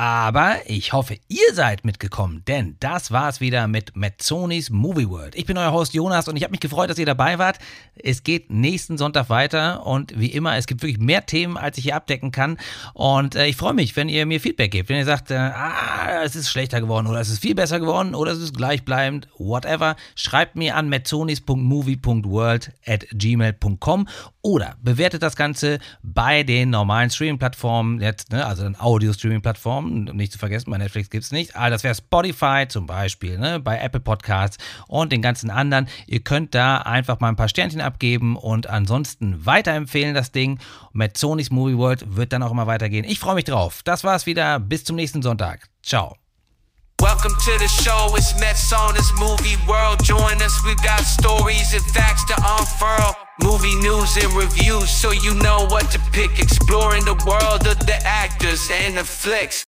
Aber 0.00 0.56
ich 0.64 0.94
hoffe, 0.94 1.18
ihr 1.28 1.52
seid 1.52 1.84
mitgekommen, 1.84 2.42
denn 2.48 2.78
das 2.80 3.10
war's 3.10 3.42
wieder 3.42 3.68
mit 3.68 3.94
Mazzonis 3.96 4.70
Movie 4.70 5.10
World. 5.10 5.34
Ich 5.34 5.44
bin 5.44 5.58
euer 5.58 5.72
Host 5.72 5.92
Jonas 5.92 6.26
und 6.26 6.36
ich 6.36 6.42
habe 6.42 6.52
mich 6.52 6.60
gefreut, 6.60 6.88
dass 6.88 6.96
ihr 6.96 7.04
dabei 7.04 7.38
wart. 7.38 7.58
Es 8.02 8.22
geht 8.22 8.50
nächsten 8.50 8.96
Sonntag 8.96 9.28
weiter 9.28 9.84
und 9.84 10.18
wie 10.18 10.32
immer, 10.32 10.56
es 10.56 10.66
gibt 10.66 10.82
wirklich 10.82 10.98
mehr 10.98 11.26
Themen, 11.26 11.58
als 11.58 11.76
ich 11.76 11.84
hier 11.84 11.96
abdecken 11.96 12.30
kann. 12.30 12.56
Und 12.94 13.34
äh, 13.34 13.44
ich 13.44 13.56
freue 13.56 13.74
mich, 13.74 13.94
wenn 13.94 14.08
ihr 14.08 14.24
mir 14.24 14.40
Feedback 14.40 14.70
gebt. 14.70 14.88
Wenn 14.88 14.96
ihr 14.96 15.04
sagt, 15.04 15.30
äh, 15.32 15.34
ah, 15.34 16.22
es 16.24 16.34
ist 16.34 16.48
schlechter 16.48 16.80
geworden 16.80 17.06
oder 17.06 17.20
es 17.20 17.28
ist 17.28 17.42
viel 17.42 17.54
besser 17.54 17.78
geworden 17.78 18.14
oder 18.14 18.32
es 18.32 18.38
ist 18.38 18.56
gleichbleibend, 18.56 19.28
whatever, 19.36 19.96
schreibt 20.14 20.56
mir 20.56 20.76
an 20.76 20.88
mazzonis.movie.world 20.88 22.72
at 22.86 23.06
gmail.com 23.12 24.08
oder 24.40 24.76
bewertet 24.82 25.22
das 25.22 25.36
Ganze 25.36 25.78
bei 26.02 26.42
den 26.42 26.70
normalen 26.70 27.10
Streaming-Plattformen, 27.10 28.00
jetzt, 28.00 28.32
ne, 28.32 28.46
also 28.46 28.62
den 28.62 28.80
Audio-Streaming-Plattformen, 28.80 29.89
nicht 29.90 30.32
zu 30.32 30.38
vergessen, 30.38 30.70
bei 30.70 30.78
Netflix 30.78 31.10
gibt 31.10 31.24
es 31.24 31.32
nicht. 31.32 31.56
Ah, 31.56 31.70
das 31.70 31.84
wäre 31.84 31.94
Spotify 31.94 32.66
zum 32.68 32.86
Beispiel, 32.86 33.38
ne, 33.38 33.60
bei 33.60 33.78
Apple 33.78 34.00
Podcasts 34.00 34.58
und 34.86 35.12
den 35.12 35.22
ganzen 35.22 35.50
anderen. 35.50 35.88
Ihr 36.06 36.20
könnt 36.20 36.54
da 36.54 36.78
einfach 36.78 37.20
mal 37.20 37.28
ein 37.28 37.36
paar 37.36 37.48
Sternchen 37.48 37.80
abgeben 37.80 38.36
und 38.36 38.68
ansonsten 38.68 39.44
weiterempfehlen 39.44 40.14
das 40.14 40.32
Ding. 40.32 40.58
Mit 40.92 41.16
Sony's 41.16 41.50
Movie 41.50 41.76
World 41.76 42.16
wird 42.16 42.32
dann 42.32 42.42
auch 42.42 42.50
immer 42.50 42.66
weitergehen. 42.66 43.04
Ich 43.04 43.18
freue 43.18 43.34
mich 43.34 43.44
drauf. 43.44 43.82
Das 43.84 44.04
war's 44.04 44.26
wieder. 44.26 44.60
Bis 44.60 44.84
zum 44.84 44.96
nächsten 44.96 45.22
Sonntag. 45.22 45.68
Ciao. 45.82 46.16
Welcome 47.00 47.32
to 47.32 47.58
the 47.58 47.66
show, 47.66 48.14
it's 48.14 48.38
Mets 48.38 48.70
on 48.74 48.92
this 48.94 49.10
movie 49.18 49.56
world. 49.66 50.04
Join 50.04 50.36
us, 50.42 50.62
we've 50.66 50.76
got 50.82 51.00
stories 51.00 51.72
and 51.72 51.82
facts 51.92 52.24
to 52.26 52.34
unfurl. 52.36 53.16
Movie 53.42 53.74
news 53.76 54.18
and 54.18 54.30
reviews, 54.34 54.90
so 54.90 55.10
you 55.10 55.32
know 55.36 55.66
what 55.70 55.90
to 55.92 55.98
pick. 56.12 56.38
Exploring 56.38 57.06
the 57.06 57.14
world 57.26 57.66
of 57.66 57.78
the 57.86 57.98
actors 58.04 58.68
and 58.70 58.98
the 58.98 59.04
flicks. 59.04 59.64